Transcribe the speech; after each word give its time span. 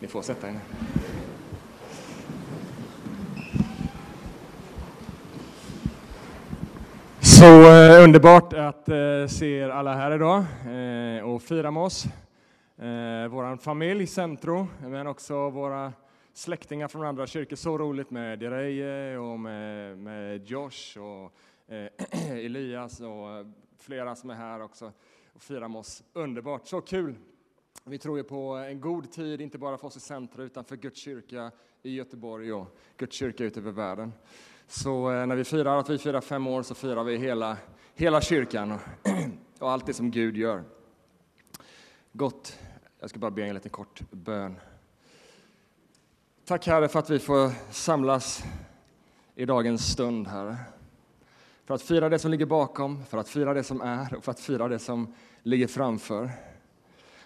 Ni 0.00 0.08
får 0.08 0.22
sätta 0.22 0.48
er 0.48 0.52
ner. 0.52 0.62
Så 7.20 7.44
eh, 7.44 8.04
underbart 8.04 8.52
att 8.52 8.88
eh, 8.88 9.26
se 9.28 9.46
er 9.46 9.68
alla 9.68 9.94
här 9.94 10.14
idag 10.14 10.44
eh, 11.18 11.24
och 11.24 11.42
fira 11.42 11.70
med 11.70 11.82
oss. 11.82 12.04
Eh, 12.76 13.28
vår 13.28 13.56
familj 13.56 14.06
Centro, 14.06 14.68
men 14.80 15.06
också 15.06 15.50
våra 15.50 15.92
släktingar 16.32 16.88
från 16.88 17.06
andra 17.06 17.26
kyrkor. 17.26 17.56
Så 17.56 17.78
roligt 17.78 18.10
med 18.10 18.38
Direje 18.38 19.18
och 19.18 19.40
med, 19.40 19.98
med 19.98 20.46
Josh 20.46 20.98
och 20.98 21.32
eh, 21.74 21.88
Elias 22.44 23.00
och 23.00 23.46
flera 23.78 24.16
som 24.16 24.30
är 24.30 24.34
här 24.34 24.62
också 24.62 24.92
och 25.34 25.42
firar 25.42 25.68
med 25.68 25.78
oss. 25.78 26.02
Underbart, 26.12 26.66
så 26.66 26.80
kul! 26.80 27.14
Vi 27.88 27.98
tror 27.98 28.18
ju 28.18 28.24
på 28.24 28.54
en 28.54 28.80
god 28.80 29.12
tid, 29.12 29.40
inte 29.40 29.58
bara 29.58 29.78
för 29.78 29.86
oss 29.86 29.96
i 29.96 30.00
centrum 30.00 30.46
utan 30.46 30.64
för 30.64 30.76
Guds 30.76 31.00
kyrka 31.00 31.50
i 31.82 31.94
Göteborg 31.94 32.52
och 32.52 32.78
Guds 32.96 33.16
kyrka 33.16 33.44
ute 33.44 33.60
över 33.60 33.72
världen. 33.72 34.12
Så 34.66 35.12
eh, 35.12 35.26
när 35.26 35.36
vi 35.36 35.44
firar 35.44 35.78
att 35.78 35.90
vi 35.90 35.98
firar 35.98 36.20
fem 36.20 36.46
år 36.46 36.62
så 36.62 36.74
firar 36.74 37.04
vi 37.04 37.16
hela, 37.16 37.56
hela 37.94 38.20
kyrkan 38.20 38.72
och, 38.72 38.80
och 39.58 39.70
allt 39.70 39.86
det 39.86 39.94
som 39.94 40.10
Gud 40.10 40.36
gör. 40.36 40.64
Gott. 42.12 42.58
Jag 43.00 43.10
ska 43.10 43.18
bara 43.18 43.30
be 43.30 43.46
en 43.46 43.54
liten 43.54 43.70
kort 43.70 44.00
bön. 44.10 44.60
Tack 46.44 46.66
Herre 46.66 46.88
för 46.88 46.98
att 46.98 47.10
vi 47.10 47.18
får 47.18 47.72
samlas 47.72 48.44
i 49.34 49.44
dagens 49.44 49.92
stund, 49.92 50.28
Herre. 50.28 50.56
För 51.64 51.74
att 51.74 51.82
fira 51.82 52.08
det 52.08 52.18
som 52.18 52.30
ligger 52.30 52.46
bakom, 52.46 53.04
för 53.04 53.18
att 53.18 53.28
fira 53.28 53.54
det 53.54 53.64
som 53.64 53.80
är 53.80 54.14
och 54.14 54.24
för 54.24 54.32
att 54.32 54.40
fira 54.40 54.68
det 54.68 54.78
som 54.78 55.14
ligger 55.42 55.66
framför. 55.66 56.30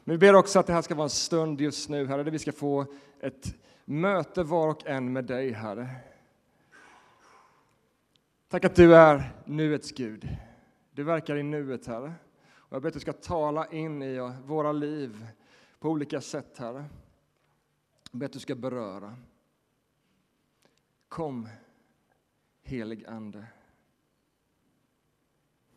Men 0.05 0.15
vi 0.15 0.19
ber 0.19 0.35
också 0.35 0.59
att 0.59 0.67
det 0.67 0.73
här 0.73 0.83
ska 0.83 0.95
vara 0.95 1.05
en 1.05 1.11
stund 1.11 1.61
just 1.61 1.89
nu, 1.89 2.07
Herre, 2.07 2.23
där 2.23 2.31
vi 2.31 2.39
ska 2.39 2.53
få 2.53 2.87
ett 3.21 3.55
möte 3.85 4.43
var 4.43 4.69
och 4.69 4.87
en 4.87 5.13
med 5.13 5.25
dig, 5.25 5.51
Herre. 5.51 5.89
Tack 8.49 8.65
att 8.65 8.75
du 8.75 8.97
är 8.97 9.33
nuets 9.45 9.93
Gud. 9.93 10.29
Du 10.93 11.03
verkar 11.03 11.37
i 11.37 11.43
nuet, 11.43 11.87
Herre. 11.87 12.15
Och 12.55 12.77
jag 12.77 12.83
ber 12.83 12.89
att 12.89 12.95
du 12.95 13.01
ska 13.01 13.13
tala 13.13 13.67
in 13.67 14.03
i 14.03 14.33
våra 14.45 14.73
liv 14.73 15.27
på 15.79 15.91
olika 15.91 16.21
sätt, 16.21 16.59
Herre. 16.59 16.85
Jag 18.11 18.19
ber 18.19 18.27
att 18.27 18.33
du 18.33 18.39
ska 18.39 18.55
beröra. 18.55 19.17
Kom, 21.09 21.49
helig 22.63 23.07
Ande. 23.07 23.47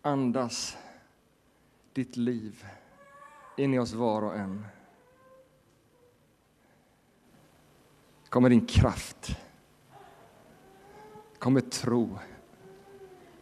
Andas 0.02 0.78
ditt 1.94 2.18
liv 2.18 2.66
in 3.56 3.74
i 3.74 3.80
oss 3.80 3.94
var 3.94 4.22
och 4.22 4.36
en. 4.36 4.66
Kom 8.30 8.44
med 8.44 8.52
din 8.52 8.66
kraft. 8.66 9.38
Kom 11.40 11.54
med 11.54 11.72
tro, 11.72 12.20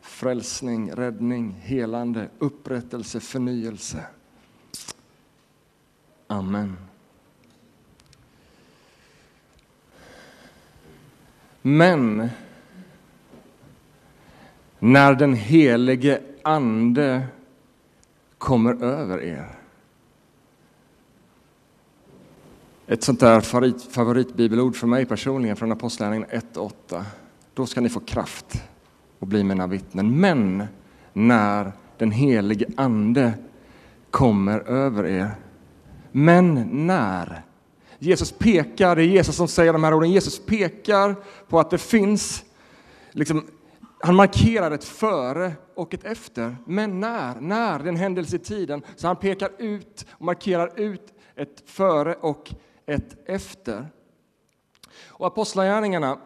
frälsning, 0.01 0.91
räddning, 0.91 1.51
helande, 1.51 2.29
upprättelse, 2.39 3.19
förnyelse. 3.19 4.05
Amen. 6.27 6.77
Men 11.61 12.29
när 14.79 15.15
den 15.15 15.33
helige 15.33 16.21
Ande 16.43 17.27
kommer 18.37 18.83
över 18.83 19.21
er. 19.21 19.62
Ett 22.87 23.03
sånt 23.03 23.19
där 23.19 23.41
favorit, 23.41 23.81
favoritbibelord 23.81 24.75
för 24.75 24.87
mig 24.87 25.05
personligen 25.05 25.55
från 25.55 25.71
Apostlagärningarna 25.71 26.33
1.8. 26.33 27.03
Då 27.53 27.65
ska 27.65 27.81
ni 27.81 27.89
få 27.89 27.99
kraft 27.99 28.63
och 29.19 29.27
bli 29.27 29.43
mina 29.43 29.67
vittnen. 29.67 30.19
Men 30.19 30.63
när 31.13 31.71
den 31.97 32.11
helige 32.11 32.65
Ande 32.77 33.33
kommer 34.11 34.59
över 34.59 35.05
er. 35.05 35.31
Men 36.11 36.69
när? 36.71 37.41
Jesus 37.99 38.31
pekar, 38.31 38.95
det 38.95 39.03
är 39.03 39.07
Jesus 39.07 39.35
som 39.35 39.47
säger 39.47 39.73
de 39.73 39.83
här 39.83 39.93
orden, 39.93 40.11
Jesus 40.11 40.45
pekar 40.45 41.15
på 41.49 41.59
att 41.59 41.69
det 41.69 41.77
finns, 41.77 42.43
liksom, 43.11 43.45
han 43.99 44.15
markerar 44.15 44.71
ett 44.71 44.83
före 44.83 45.51
och 45.75 45.93
ett 45.93 46.03
efter. 46.03 46.55
Men 46.65 46.99
när? 46.99 47.41
När? 47.41 47.79
Det 47.79 47.85
är 47.85 47.89
en 47.89 47.95
händelse 47.95 48.35
i 48.35 48.39
tiden. 48.39 48.81
Så 48.95 49.07
han 49.07 49.15
pekar 49.15 49.49
ut 49.57 50.05
och 50.11 50.25
markerar 50.25 50.79
ut 50.79 51.13
ett 51.35 51.63
före 51.65 52.15
och 52.15 52.53
ett 52.85 53.29
efter. 53.29 53.87
Och 55.07 55.27
Apostlagärningarna, 55.27 56.19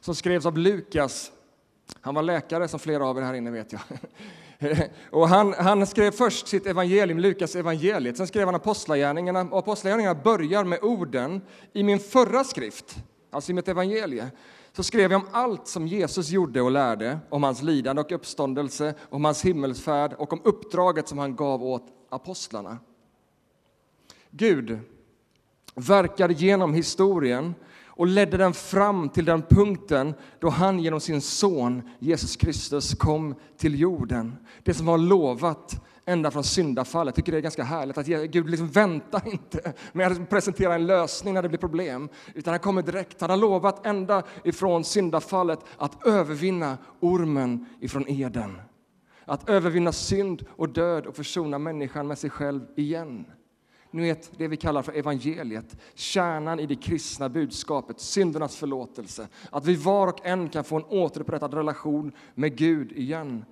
som 0.00 0.14
skrevs 0.14 0.46
av 0.46 0.58
Lukas, 0.58 1.32
han 2.00 2.14
var 2.14 2.22
läkare 2.22 2.68
som 2.68 2.80
flera 2.80 3.06
av 3.06 3.18
er 3.18 3.22
här 3.22 3.34
inne 3.34 3.50
vet 3.50 3.72
jag. 3.72 3.82
Och 5.10 5.28
han, 5.28 5.52
han, 5.52 5.86
skrev 5.86 6.10
först 6.10 6.48
sitt 6.48 6.66
evangelium, 6.66 7.18
Lukas 7.18 7.56
evangeliet, 7.56 8.16
sen 8.16 8.26
skrev 8.26 8.46
han 8.46 8.54
Apostlagärningarna. 8.54 9.40
Och 9.40 9.58
Apostlagärningarna 9.58 10.20
börjar 10.24 10.64
med 10.64 10.78
orden 10.82 11.40
i 11.72 11.82
min 11.82 11.98
förra 11.98 12.44
skrift, 12.44 12.96
alltså 13.30 13.50
i 13.50 13.54
mitt 13.54 13.68
evangelie, 13.68 14.30
så 14.72 14.82
skrev 14.82 15.12
jag 15.12 15.20
om 15.22 15.28
allt 15.32 15.68
som 15.68 15.86
Jesus 15.86 16.28
gjorde 16.28 16.62
och 16.62 16.70
lärde, 16.70 17.18
om 17.28 17.42
hans 17.42 17.62
lidande 17.62 18.02
och 18.02 18.12
uppståndelse, 18.12 18.94
om 19.10 19.24
hans 19.24 19.44
himmelsfärd 19.44 20.12
och 20.12 20.32
om 20.32 20.40
uppdraget 20.44 21.08
som 21.08 21.18
han 21.18 21.36
gav 21.36 21.64
åt 21.64 21.86
apostlarna. 22.08 22.78
Gud 24.30 24.78
verkade 25.74 26.34
genom 26.34 26.74
historien 26.74 27.54
och 27.96 28.06
ledde 28.06 28.36
den 28.36 28.52
fram 28.52 29.08
till 29.08 29.24
den 29.24 29.42
punkten 29.42 30.14
då 30.38 30.48
han 30.48 30.78
genom 30.78 31.00
sin 31.00 31.20
son 31.20 31.82
Jesus 31.98 32.36
Kristus 32.36 32.94
kom 32.94 33.34
till 33.56 33.80
jorden. 33.80 34.36
Det 34.62 34.74
som 34.74 34.86
var 34.86 34.98
lovat 34.98 35.84
ända 36.06 36.30
från 36.30 36.44
syndafallet. 36.44 37.12
Jag 37.12 37.16
tycker 37.16 37.32
det 37.32 37.38
är 37.38 37.42
ganska 37.42 37.64
härligt 37.64 37.98
att 37.98 38.06
Gud 38.06 38.50
liksom 38.50 38.68
väntar 38.68 39.28
inte 39.32 39.72
med 39.92 40.12
att 40.12 40.30
presentera 40.30 40.74
en 40.74 40.86
lösning 40.86 41.34
när 41.34 41.42
det 41.42 41.48
blir 41.48 41.58
problem, 41.58 42.08
utan 42.34 42.52
han 42.52 42.60
kommer 42.60 42.82
direkt. 42.82 43.20
Han 43.20 43.30
har 43.30 43.36
lovat 43.36 43.86
ända 43.86 44.22
ifrån 44.44 44.84
syndafallet 44.84 45.58
att 45.76 46.06
övervinna 46.06 46.78
ormen 47.00 47.66
ifrån 47.80 48.04
Eden. 48.08 48.60
Att 49.24 49.48
övervinna 49.48 49.92
synd 49.92 50.46
och 50.56 50.68
död 50.68 51.06
och 51.06 51.16
försona 51.16 51.58
människan 51.58 52.06
med 52.06 52.18
sig 52.18 52.30
själv 52.30 52.60
igen. 52.76 53.26
Ni 53.94 54.02
vet 54.02 54.38
det 54.38 54.48
vi 54.48 54.56
kallar 54.56 54.82
för 54.82 54.92
evangeliet, 54.92 55.76
kärnan 55.94 56.60
i 56.60 56.66
det 56.66 56.76
kristna 56.76 57.28
budskapet, 57.28 58.00
syndernas 58.00 58.56
förlåtelse. 58.56 59.28
Att 59.50 59.66
vi 59.66 59.74
var 59.74 60.06
och 60.06 60.26
en 60.26 60.48
kan 60.48 60.64
få 60.64 60.76
en 60.76 60.84
återupprättad 60.84 61.54
relation 61.54 62.12
med 62.34 62.56
Gud 62.56 62.92
igen. 62.92 63.44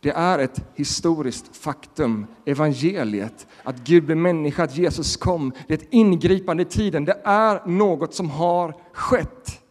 Det 0.00 0.10
är 0.10 0.38
ett 0.38 0.60
historiskt 0.74 1.56
faktum, 1.56 2.26
evangeliet, 2.44 3.46
att 3.62 3.78
Gud 3.78 4.04
blev 4.04 4.18
människa, 4.18 4.64
att 4.64 4.76
Jesus 4.76 5.16
kom. 5.16 5.52
Det 5.68 5.74
är 5.74 5.78
ett 5.78 5.92
ingripande 5.92 6.62
i 6.62 6.66
tiden, 6.66 7.04
det 7.04 7.20
är 7.24 7.66
något 7.66 8.14
som 8.14 8.30
har 8.30 8.74
skett. 8.92 9.62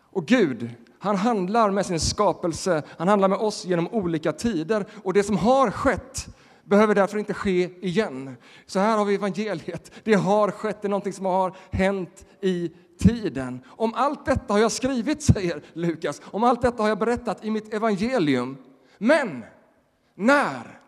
Och 0.00 0.26
Gud, 0.26 0.70
han 0.98 1.16
handlar 1.16 1.70
med 1.70 1.86
sin 1.86 2.00
skapelse, 2.00 2.82
han 2.98 3.08
handlar 3.08 3.28
med 3.28 3.38
oss 3.38 3.64
genom 3.64 3.88
olika 3.88 4.32
tider. 4.32 4.86
Och 5.02 5.12
det 5.12 5.22
som 5.22 5.36
har 5.36 5.70
skett, 5.70 6.28
behöver 6.72 6.94
därför 6.94 7.18
inte 7.18 7.34
ske 7.34 7.86
igen. 7.86 8.36
Så 8.66 8.78
här 8.78 8.98
har 8.98 9.04
vi 9.04 9.14
evangeliet. 9.14 9.92
Det 10.04 10.14
har 10.14 10.50
skett, 10.50 10.82
det 10.82 10.88
är 10.88 10.90
någonting 10.90 11.12
som 11.12 11.26
har 11.26 11.56
hänt 11.70 12.26
i 12.40 12.72
tiden. 12.98 13.60
Om 13.66 13.94
allt 13.94 14.26
detta 14.26 14.52
har 14.52 14.60
jag 14.60 14.72
skrivit, 14.72 15.22
säger 15.22 15.62
Lukas. 15.72 16.22
Om 16.24 16.44
allt 16.44 16.62
detta 16.62 16.82
har 16.82 16.88
jag 16.88 16.98
berättat 16.98 17.44
i 17.44 17.50
mitt 17.50 17.74
evangelium. 17.74 18.56
Men 18.98 19.44
när? 20.14 20.80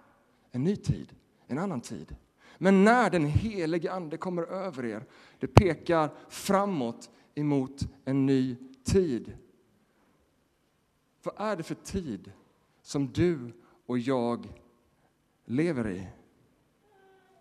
En 0.52 0.64
ny 0.64 0.76
tid, 0.76 1.12
en 1.46 1.58
annan 1.58 1.80
tid. 1.80 2.16
Men 2.58 2.84
när 2.84 3.10
den 3.10 3.26
helige 3.26 3.92
Ande 3.92 4.16
kommer 4.16 4.42
över 4.42 4.84
er, 4.84 5.04
det 5.38 5.46
pekar 5.46 6.10
framåt 6.28 7.10
emot 7.34 7.82
en 8.04 8.26
ny 8.26 8.56
tid. 8.84 9.32
Vad 11.22 11.50
är 11.50 11.56
det 11.56 11.62
för 11.62 11.74
tid 11.74 12.32
som 12.82 13.12
du 13.12 13.52
och 13.86 13.98
jag 13.98 14.48
lever 15.44 15.90
i. 15.90 16.06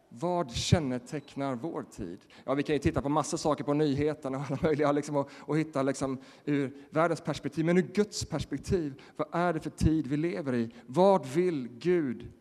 Vad 0.10 0.52
kännetecknar 0.52 1.56
vår 1.56 1.84
tid? 1.84 2.20
Ja, 2.44 2.54
vi 2.54 2.64
kan 2.64 2.76
ju 2.76 2.80
titta 2.80 3.02
på 3.02 3.10
massa 3.10 3.38
saker 3.38 3.64
på 3.64 3.74
nyheterna 3.74 4.38
och 4.38 4.44
alla 4.48 4.60
möjliga 4.62 4.92
liksom, 4.92 5.16
och, 5.16 5.30
och 5.36 5.58
hitta 5.58 5.84
liksom, 5.84 6.18
ur 6.46 6.74
världens 6.90 7.22
perspektiv. 7.22 7.66
Men 7.66 7.78
ur 7.78 7.82
Guds 7.82 8.26
perspektiv, 8.26 9.02
vad 9.16 9.28
är 9.32 9.54
det 9.54 9.60
för 9.60 9.70
tid 9.70 10.08
vi 10.08 10.18
lever 10.18 10.56
i? 10.56 10.70
Vad 10.86 11.26
vill 11.26 11.68
Gud 11.68 12.32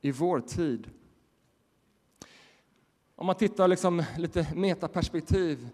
i 0.00 0.10
vår 0.10 0.40
tid? 0.40 0.90
Om 3.14 3.26
man 3.26 3.36
tittar 3.36 3.68
liksom 3.68 4.02
lite 4.18 4.46
metaperspektiv 4.54 5.68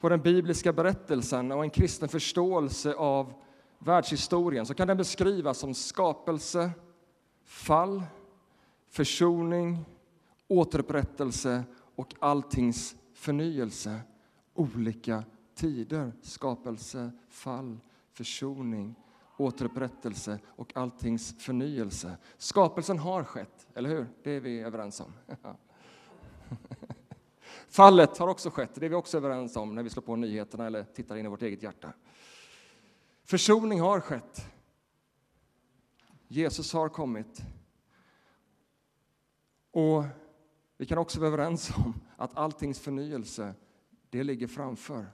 på 0.00 0.08
den 0.08 0.20
bibliska 0.20 0.72
berättelsen 0.72 1.52
och 1.52 1.64
en 1.64 1.70
kristen 1.70 2.08
förståelse 2.08 2.94
av 2.94 3.32
världshistorien 3.78 4.66
så 4.66 4.74
kan 4.74 4.88
den 4.88 4.96
beskrivas 4.96 5.58
som 5.58 5.74
skapelse, 5.74 6.70
fall, 7.44 8.02
försoning, 8.90 9.84
återupprättelse 10.48 11.64
och 11.94 12.14
alltings 12.18 12.96
förnyelse. 13.14 14.00
Olika 14.54 15.24
tider, 15.54 16.12
skapelse, 16.22 17.10
fall, 17.28 17.78
försoning, 18.12 18.94
återupprättelse 19.36 20.38
och 20.46 20.76
alltings 20.76 21.34
förnyelse. 21.38 22.16
Skapelsen 22.36 22.98
har 22.98 23.24
skett, 23.24 23.68
eller 23.74 23.88
hur? 23.88 24.06
Det 24.22 24.30
är 24.30 24.40
vi 24.40 24.60
överens 24.60 25.00
om. 25.00 25.12
Fallet 27.68 28.18
har 28.18 28.28
också 28.28 28.50
skett, 28.50 28.70
det 28.74 28.86
är 28.86 28.90
vi 28.90 28.94
också 28.94 29.16
överens 29.16 29.56
om 29.56 29.74
när 29.74 29.82
vi 29.82 29.90
slår 29.90 30.02
på 30.02 30.16
nyheterna 30.16 30.66
eller 30.66 30.84
tittar 30.84 31.16
in 31.16 31.26
i 31.26 31.28
vårt 31.28 31.42
eget 31.42 31.62
hjärta. 31.62 31.92
Försoning 33.24 33.80
har 33.80 34.00
skett. 34.00 34.46
Jesus 36.28 36.72
har 36.72 36.88
kommit. 36.88 37.42
Och 39.70 40.04
vi 40.76 40.86
kan 40.86 40.98
också 40.98 41.20
vara 41.20 41.28
överens 41.28 41.70
om 41.76 41.94
att 42.16 42.36
alltings 42.36 42.80
förnyelse, 42.80 43.54
det 44.10 44.24
ligger 44.24 44.46
framför. 44.46 45.06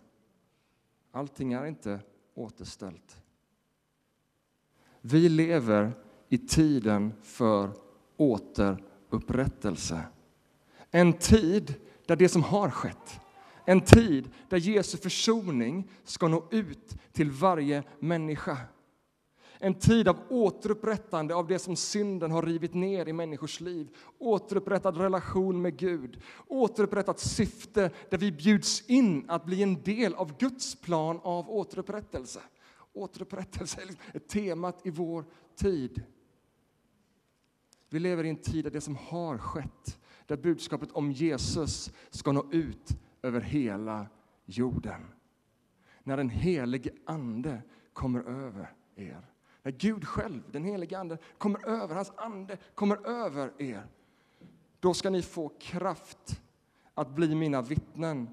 Allting 1.13 1.53
är 1.53 1.67
inte 1.67 2.01
återställt. 2.35 3.23
Vi 5.01 5.29
lever 5.29 5.93
i 6.29 6.39
tiden 6.39 7.13
för 7.23 7.71
återupprättelse. 8.17 10.03
En 10.91 11.13
tid 11.13 11.75
där 12.07 12.17
det 12.17 12.29
som 12.29 12.43
har 12.43 12.71
skett, 12.71 13.21
en 13.65 13.81
tid 13.81 14.31
där 14.49 14.57
Jesu 14.57 14.99
försoning 14.99 15.91
ska 16.05 16.29
nå 16.29 16.49
ut 16.51 16.97
till 17.13 17.31
varje 17.31 17.83
människa. 17.99 18.59
En 19.59 19.75
tid 19.75 20.09
av 20.09 20.19
återupprättande 20.29 21.35
av 21.35 21.47
det 21.47 21.59
som 21.59 21.77
synden 21.77 22.31
har 22.31 22.43
rivit 22.43 22.75
ner 22.75 23.09
i 23.09 23.13
människors 23.13 23.61
liv. 23.61 23.89
Återupprättad 24.19 24.97
relation 24.97 25.63
med 25.63 25.77
Gud. 25.77 26.23
Återupprättat 26.47 27.19
syfte 27.19 27.91
där 28.11 28.19
vi 28.19 28.33
bjuds 28.33 28.91
in 28.91 29.31
att 29.31 29.45
bli 29.45 29.63
en 29.63 29.83
del 29.83 30.15
av 30.15 30.39
Guds 30.39 30.81
plan 30.81 31.21
av 31.23 31.51
återupprättelse. 31.51 32.41
Återupprättelse 32.93 33.83
är 33.83 33.87
liksom 33.87 34.21
temat 34.29 34.87
i 34.87 34.91
vår 34.91 35.25
tid. 35.57 36.03
Vi 37.89 37.99
lever 37.99 38.25
i 38.25 38.29
en 38.29 38.43
tid 38.43 38.65
där 38.65 38.71
det 38.71 38.81
som 38.81 38.97
har 38.97 39.39
skett, 39.39 39.99
där 40.27 40.37
budskapet 40.37 40.93
om 40.93 41.13
Jesus 41.13 41.93
ska 42.11 42.33
nå 42.33 42.47
ut 42.53 42.97
över 43.23 43.41
hela 43.41 44.07
jorden. 44.45 45.01
När 46.03 46.17
den 46.17 46.31
helige 46.31 46.91
Ande 47.05 47.63
kommer 47.93 48.21
över 48.21 48.73
er. 48.97 49.36
När 49.67 49.73
Gud 49.73 50.05
själv, 50.05 50.43
den 50.53 50.65
helige 50.65 50.99
Ande, 50.99 51.19
kommer 51.39 51.69
över, 51.69 51.95
hans 51.95 52.13
ande 52.17 52.59
kommer 52.75 53.07
över 53.07 53.53
er. 53.59 53.87
Då 54.81 54.95
ska 54.95 55.11
ni 55.11 55.23
få 55.23 55.53
kraft 55.61 56.41
att 56.95 57.11
bli 57.11 57.35
mina 57.35 57.63
vittnen 57.63 58.29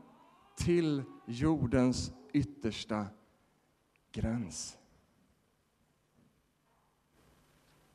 till 0.57 1.03
jordens 1.25 2.11
yttersta 2.33 3.05
gräns. 4.11 4.77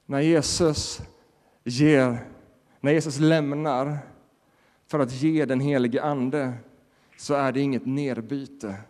När 0.06 0.20
Jesus 0.20 1.00
ger, 1.64 2.28
när 2.80 2.92
Jesus 2.92 3.18
lämnar 3.18 3.98
för 4.86 4.98
att 4.98 5.12
ge 5.12 5.44
den 5.44 5.60
helige 5.60 6.02
Ande 6.02 6.54
så 7.16 7.34
är 7.34 7.52
det 7.52 7.60
inget 7.60 7.86
nerbyte. 7.86 8.80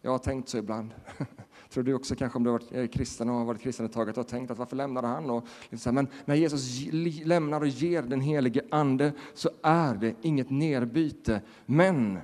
Jag 0.00 0.10
har 0.10 0.18
tänkt 0.18 0.48
så 0.48 0.58
ibland. 0.58 0.94
Tror 1.76 1.84
du 1.84 1.94
också 1.94 2.14
kanske 2.14 2.36
om 2.36 2.44
du 2.44 2.50
har 2.50 2.58
varit 2.58 2.72
eh, 2.72 2.86
kristen 2.86 3.28
och 3.28 3.34
har 3.34 3.44
varit 3.44 3.60
kristen 3.60 3.86
ett 3.86 3.92
tag 3.92 4.10
att 4.10 4.16
har 4.16 4.24
tänkt 4.24 4.50
att 4.50 4.58
varför 4.58 4.76
lämnade 4.76 5.06
han? 5.06 5.30
Och 5.30 5.46
liksom, 5.70 5.94
men 5.94 6.08
när 6.24 6.34
Jesus 6.34 6.86
lämnar 7.24 7.60
och 7.60 7.66
ger 7.66 8.02
den 8.02 8.20
helige 8.20 8.62
Ande 8.70 9.12
så 9.34 9.50
är 9.62 9.94
det 9.94 10.14
inget 10.22 10.50
nerbyte. 10.50 11.40
Men 11.66 12.18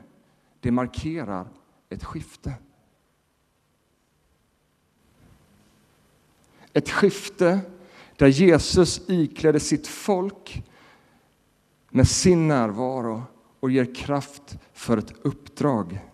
det 0.61 0.71
markerar 0.71 1.49
ett 1.89 2.05
skifte. 2.05 2.55
Ett 6.73 6.91
skifte 6.91 7.61
där 8.17 8.27
Jesus 8.27 9.11
iklädde 9.11 9.61
sitt 9.61 9.87
folk 9.87 10.65
med 11.91 12.09
sin 12.09 12.49
närvaro 12.49 13.23
och 13.61 13.71
ger 13.71 13.95
kraft 13.95 14.59
för 14.73 14.99
ett 14.99 15.13
uppdrag. 15.23 16.12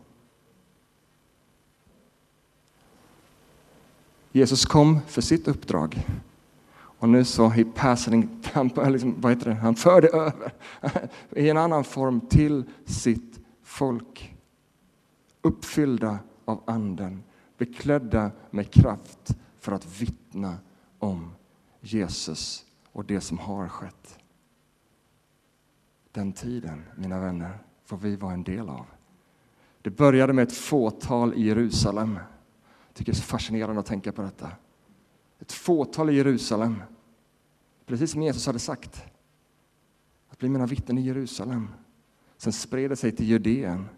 Jesus 4.33 4.67
kom 4.67 5.01
för 5.07 5.21
sitt 5.21 5.49
uppdrag. 5.49 6.07
Och 6.99 7.09
nu 7.09 7.25
så 7.25 7.49
he 7.49 7.65
passing, 7.65 8.29
han, 8.43 8.69
liksom, 8.69 9.21
vad 9.21 9.33
heter 9.33 9.51
det? 9.51 9.57
han 9.57 9.75
förde 9.75 10.09
över 10.09 10.53
i 11.31 11.49
en 11.49 11.57
annan 11.57 11.85
form 11.85 12.21
till 12.21 12.65
sitt 12.85 13.41
folk. 13.63 14.35
Uppfyllda 15.43 16.19
av 16.45 16.63
Anden, 16.67 17.23
beklädda 17.59 18.31
med 18.51 18.71
kraft 18.71 19.37
för 19.59 19.73
att 19.73 20.01
vittna 20.01 20.57
om 20.99 21.31
Jesus 21.81 22.65
och 22.93 23.05
det 23.05 23.21
som 23.21 23.39
har 23.39 23.69
skett. 23.69 24.19
Den 26.13 26.33
tiden, 26.33 26.85
mina 26.97 27.21
vänner, 27.21 27.59
får 27.85 27.97
vi 27.97 28.17
vara 28.17 28.33
en 28.33 28.43
del 28.43 28.69
av. 28.69 28.87
Det 29.83 29.91
började 29.91 30.33
med 30.33 30.43
ett 30.43 30.57
fåtal 30.57 31.35
i 31.35 31.47
Jerusalem. 31.47 32.19
Tycker 32.99 33.13
det 33.13 33.17
är 33.17 33.21
så 33.21 33.23
fascinerande 33.23 33.81
att 33.81 33.87
tänka 33.87 34.13
på 34.13 34.23
detta. 34.23 34.51
Ett 35.39 35.53
fåtal 35.53 36.11
i 36.11 36.17
Jerusalem, 36.17 36.83
precis 37.87 38.11
som 38.11 38.23
Jesus 38.23 38.47
hade 38.47 38.59
sagt. 38.59 39.05
Att 40.29 40.39
bli 40.39 40.49
mina 40.49 40.67
vittnen 40.67 40.99
i 40.99 41.01
Jerusalem. 41.01 41.69
Sen 42.37 42.53
spred 42.53 42.91
det 42.91 42.97
sig 42.97 43.13
till 43.13 43.27
Judeen, 43.27 43.89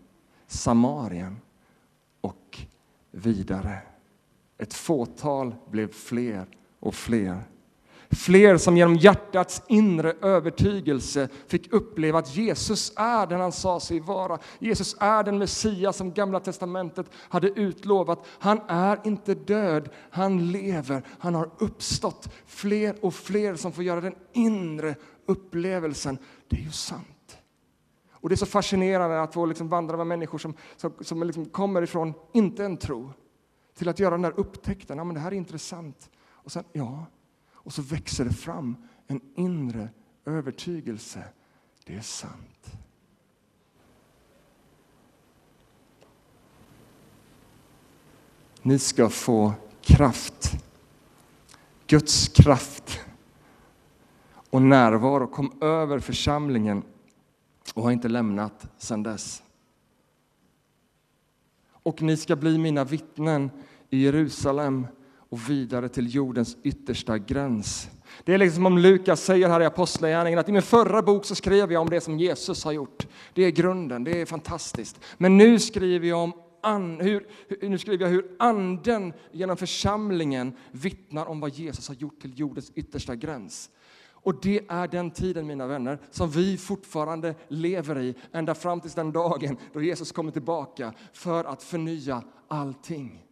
Samarien 0.47 1.37
och 2.21 2.59
vidare. 3.11 3.79
Ett 4.59 4.75
fåtal 4.75 5.55
blev 5.71 5.93
fler 5.93 6.47
och 6.81 6.95
fler. 6.95 7.43
Fler 8.13 8.57
som 8.57 8.77
genom 8.77 8.97
hjärtats 8.97 9.63
inre 9.69 10.13
övertygelse 10.23 11.29
fick 11.47 11.73
uppleva 11.73 12.19
att 12.19 12.37
Jesus 12.37 12.93
är 12.97 13.27
den 13.27 13.41
han 13.41 13.53
sa 13.53 13.81
sig 13.81 14.01
vara. 14.01 14.39
Jesus 14.59 14.97
är 15.01 15.23
den 15.23 15.39
Messias 15.39 15.97
som 15.97 16.13
Gamla 16.13 16.41
testamentet 16.41 17.07
hade 17.15 17.49
utlovat. 17.49 18.27
Han 18.39 18.61
är 18.69 19.01
inte 19.05 19.35
död, 19.35 19.89
han 20.11 20.53
lever, 20.53 21.03
han 21.19 21.35
har 21.35 21.51
uppstått. 21.59 22.29
Fler 22.47 23.05
och 23.05 23.15
fler 23.15 23.55
som 23.55 23.73
får 23.73 23.85
göra 23.85 24.01
den 24.01 24.15
inre 24.33 24.95
upplevelsen. 25.27 26.19
Det 26.49 26.57
är 26.57 26.61
ju 26.61 26.73
sant. 26.73 27.39
Och 28.13 28.29
Det 28.29 28.35
är 28.35 28.37
så 28.37 28.47
fascinerande 28.47 29.23
att 29.23 29.35
få 29.35 29.47
liksom 29.47 29.69
vandra 29.69 29.97
med 29.97 30.07
människor 30.07 30.39
som, 30.39 30.55
som, 30.77 30.93
som 31.01 31.23
liksom 31.23 31.45
kommer 31.45 31.83
ifrån, 31.83 32.15
inte 32.33 32.65
en 32.65 32.77
tro, 32.77 33.13
till 33.79 33.89
att 33.89 33.99
göra 33.99 34.11
den 34.11 34.23
där 34.23 34.41
upptäckten. 34.41 34.99
Ja, 34.99 35.05
men 35.05 35.15
det 35.15 35.21
här 35.21 35.33
är 35.33 35.37
intressant. 35.37 36.11
Och 36.31 36.53
sen, 36.53 36.65
ja, 36.73 37.07
och 37.71 37.75
så 37.75 37.83
växer 37.83 38.25
det 38.25 38.33
fram 38.33 38.77
en 39.07 39.21
inre 39.35 39.89
övertygelse. 40.25 41.25
Det 41.85 41.95
är 41.95 42.01
sant. 42.01 42.73
Ni 48.63 48.79
ska 48.79 49.09
få 49.09 49.53
kraft. 49.81 50.53
Guds 51.87 52.29
kraft 52.29 53.01
och 54.51 54.63
närvaro 54.63 55.27
kom 55.27 55.63
över 55.63 55.99
församlingen 55.99 56.83
och 57.75 57.83
har 57.83 57.91
inte 57.91 58.09
lämnat 58.09 58.67
sedan 58.79 59.03
dess. 59.03 59.43
Och 61.71 62.03
ni 62.03 62.17
ska 62.17 62.37
bli 62.37 62.59
mina 62.59 62.85
vittnen 62.85 63.51
i 63.91 64.03
Jerusalem 64.05 64.87
och 65.31 65.51
vidare 65.51 65.89
till 65.89 66.15
jordens 66.15 66.57
yttersta 66.63 67.19
gräns. 67.19 67.89
Det 68.25 68.35
är 68.35 68.39
liksom 68.39 68.67
om 68.67 68.79
Lukas 68.79 69.25
säger 69.25 69.49
här 69.49 69.61
i 69.61 69.67
Apostlagärningarna 69.67 70.41
att 70.41 70.49
i 70.49 70.53
min 70.53 70.63
förra 70.63 71.03
bok 71.03 71.25
så 71.25 71.35
skrev 71.35 71.73
jag 71.73 71.83
om 71.83 71.91
det 71.91 72.01
som 72.01 72.19
Jesus 72.19 72.65
har 72.65 72.73
gjort. 72.73 73.07
Det 73.35 73.43
är 73.43 73.51
grunden, 73.51 74.05
det 74.05 74.21
är 74.21 74.27
fantastiskt. 74.27 75.01
Men 75.19 75.39
nu 75.39 75.59
skriver 75.59 76.09
jag 76.09 76.19
om 76.19 76.33
an, 76.63 77.01
hur, 77.01 77.27
nu 77.69 77.79
skriver 77.79 78.05
jag 78.05 78.13
hur 78.13 78.31
anden 78.39 79.13
genom 79.33 79.57
församlingen 79.57 80.57
vittnar 80.71 81.27
om 81.27 81.41
vad 81.41 81.51
Jesus 81.51 81.89
har 81.89 81.95
gjort 81.95 82.21
till 82.21 82.39
jordens 82.39 82.73
yttersta 82.75 83.17
gräns. 83.17 83.71
Och 84.23 84.41
det 84.43 84.61
är 84.69 84.89
den 84.89 85.11
tiden, 85.11 85.47
mina 85.47 85.67
vänner, 85.67 85.99
som 86.11 86.31
vi 86.31 86.57
fortfarande 86.57 87.35
lever 87.49 87.99
i 87.99 88.15
ända 88.33 88.55
fram 88.55 88.81
till 88.81 88.91
den 88.91 89.13
dagen 89.13 89.57
då 89.73 89.83
Jesus 89.83 90.13
kommer 90.13 90.33
tillbaka 90.33 90.95
för 91.13 91.45
att 91.45 91.63
förnya 91.63 92.23
allting. 92.49 93.30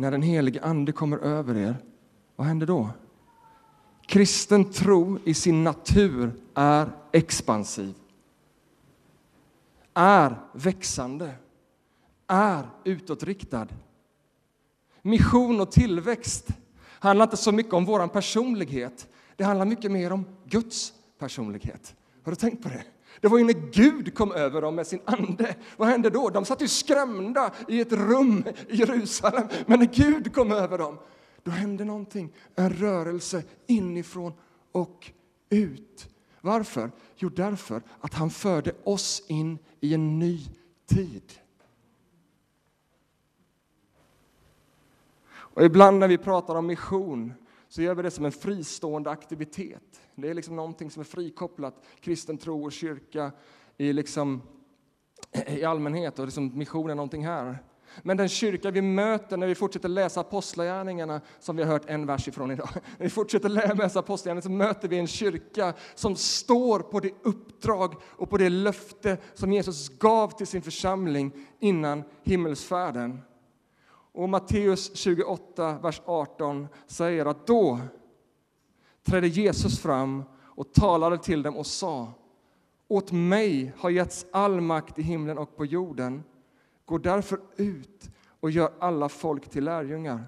När 0.00 0.10
den 0.10 0.22
helige 0.22 0.62
Ande 0.62 0.92
kommer 0.92 1.18
över 1.18 1.56
er, 1.56 1.76
vad 2.36 2.46
händer 2.46 2.66
då? 2.66 2.90
Kristen 4.06 4.72
tro 4.72 5.18
i 5.24 5.34
sin 5.34 5.64
natur 5.64 6.32
är 6.54 6.90
expansiv, 7.12 7.94
är 9.94 10.40
växande, 10.52 11.34
är 12.26 12.66
utåtriktad. 12.84 13.66
Mission 15.02 15.60
och 15.60 15.72
tillväxt 15.72 16.48
handlar 16.84 17.24
inte 17.24 17.36
så 17.36 17.52
mycket 17.52 17.72
om 17.72 17.84
vår 17.84 18.06
personlighet. 18.08 19.08
Det 19.36 19.44
handlar 19.44 19.66
mycket 19.66 19.92
mer 19.92 20.12
om 20.12 20.24
Guds 20.44 20.92
personlighet. 21.18 21.94
Har 22.22 22.32
du 22.32 22.36
tänkt 22.36 22.62
på 22.62 22.68
det? 22.68 22.84
Det 23.20 23.28
var 23.28 23.38
ju 23.38 23.44
när 23.44 23.70
Gud 23.72 24.14
kom 24.14 24.32
över 24.32 24.62
dem 24.62 24.74
med 24.74 24.86
sin 24.86 25.00
ande. 25.04 25.56
Vad 25.76 25.88
hände 25.88 26.10
då? 26.10 26.30
De 26.30 26.44
satt 26.44 26.62
ju 26.62 26.68
skrämda 26.68 27.52
i 27.68 27.80
ett 27.80 27.92
rum 27.92 28.44
i 28.68 28.76
Jerusalem. 28.76 29.48
Men 29.66 29.78
när 29.78 29.86
Gud 29.86 30.34
kom 30.34 30.52
över 30.52 30.78
dem, 30.78 30.98
då 31.42 31.50
hände 31.50 31.84
någonting. 31.84 32.32
En 32.54 32.70
rörelse 32.70 33.42
inifrån 33.66 34.32
och 34.72 35.10
ut. 35.50 36.08
Varför? 36.40 36.90
Jo, 37.16 37.28
därför 37.28 37.82
att 38.00 38.14
han 38.14 38.30
förde 38.30 38.72
oss 38.84 39.22
in 39.28 39.58
i 39.80 39.94
en 39.94 40.18
ny 40.18 40.40
tid. 40.86 41.32
Och 45.32 45.64
ibland 45.64 45.98
när 45.98 46.08
vi 46.08 46.18
pratar 46.18 46.54
om 46.54 46.66
mission 46.66 47.34
så 47.70 47.82
gör 47.82 47.94
vi 47.94 48.02
det 48.02 48.10
som 48.10 48.24
en 48.24 48.32
fristående 48.32 49.10
aktivitet. 49.10 50.00
Det 50.14 50.30
är 50.30 50.34
liksom 50.34 50.56
någonting 50.56 50.90
som 50.90 51.00
är 51.00 51.04
frikopplat, 51.04 51.84
kristen 52.00 52.38
tro 52.38 52.64
och 52.64 52.72
kyrka 52.72 53.32
i, 53.76 53.92
liksom, 53.92 54.42
i 55.46 55.64
allmänhet 55.64 56.18
och 56.18 56.24
liksom 56.24 56.58
mission 56.58 56.90
är 56.90 56.94
någonting 56.94 57.26
här. 57.26 57.58
Men 58.02 58.16
den 58.16 58.28
kyrka 58.28 58.70
vi 58.70 58.82
möter 58.82 59.36
när 59.36 59.46
vi 59.46 59.54
fortsätter 59.54 59.88
läsa 59.88 60.20
Apostlagärningarna, 60.20 61.20
som 61.38 61.56
vi 61.56 61.62
har 61.62 61.72
hört 61.72 61.90
en 61.90 62.06
vers 62.06 62.28
ifrån 62.28 62.50
idag, 62.50 62.68
när 62.98 63.04
vi 63.04 63.10
fortsätter 63.10 63.48
läsa 63.48 63.98
Apostlagärningarna 63.98 64.42
så 64.42 64.50
möter 64.50 64.88
vi 64.88 64.98
en 64.98 65.06
kyrka 65.06 65.74
som 65.94 66.16
står 66.16 66.80
på 66.80 67.00
det 67.00 67.12
uppdrag 67.22 67.94
och 68.02 68.30
på 68.30 68.38
det 68.38 68.48
löfte 68.48 69.18
som 69.34 69.52
Jesus 69.52 69.88
gav 69.88 70.36
till 70.36 70.46
sin 70.46 70.62
församling 70.62 71.32
innan 71.60 72.04
himmelsfärden. 72.22 73.20
Och 74.12 74.28
Matteus 74.28 74.96
28, 74.96 75.78
vers 75.78 76.02
18 76.04 76.68
säger 76.86 77.26
att 77.26 77.46
då 77.46 77.80
trädde 79.02 79.28
Jesus 79.28 79.78
fram 79.78 80.24
och 80.40 80.72
talade 80.72 81.18
till 81.18 81.42
dem 81.42 81.56
och 81.56 81.66
sa 81.66 82.12
Åt 82.88 83.12
mig 83.12 83.72
har 83.76 83.90
getts 83.90 84.26
all 84.32 84.60
makt 84.60 84.98
i 84.98 85.02
himlen 85.02 85.38
och 85.38 85.56
på 85.56 85.66
jorden. 85.66 86.22
Gå 86.84 86.98
därför 86.98 87.40
ut 87.56 88.10
och 88.40 88.50
gör 88.50 88.72
alla 88.78 89.08
folk 89.08 89.48
till 89.48 89.64
lärjungar. 89.64 90.24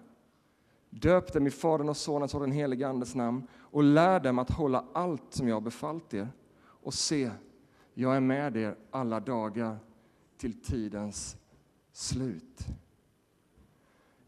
Döp 0.91 1.33
dem 1.33 1.47
i 1.47 1.51
Faderns 1.51 1.91
och 1.91 1.97
Sonens 1.97 2.35
och 2.35 2.41
den 2.41 2.53
helige 2.53 2.89
Andes 2.89 3.15
namn 3.15 3.47
och 3.59 3.83
lär 3.83 4.21
dem 4.21 4.39
att 4.39 4.51
hålla 4.51 4.85
allt 4.93 5.35
som 5.35 5.49
jag 5.49 5.57
har 5.57 5.61
befallt 5.61 6.15
er. 6.15 6.29
Och 6.61 6.95
se, 6.95 7.31
jag 7.95 8.17
är 8.17 8.21
med 8.21 8.57
er 8.57 8.77
alla 8.91 9.21
dagar 9.21 9.79
till 10.39 10.63
tidens 10.63 11.37
slut. 11.93 12.67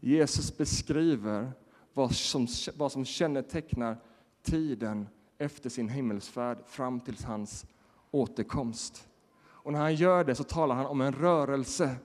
Jesus 0.05 0.57
beskriver 0.57 1.51
vad 1.93 2.15
som, 2.15 2.47
vad 2.75 2.91
som 2.91 3.05
kännetecknar 3.05 3.97
tiden 4.43 5.07
efter 5.37 5.69
sin 5.69 5.89
himmelsfärd 5.89 6.57
fram 6.65 6.99
till 6.99 7.17
hans 7.25 7.65
återkomst. 8.11 9.07
Och 9.43 9.73
när 9.73 9.79
han 9.79 9.95
gör 9.95 10.23
det 10.23 10.35
så 10.35 10.43
talar 10.43 10.75
han 10.75 10.85
om 10.85 11.01
en 11.01 11.13
rörelse 11.13 11.95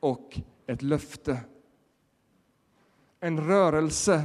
och 0.00 0.40
ett 0.66 0.82
löfte. 0.82 1.40
En 3.20 3.46
rörelse 3.46 4.22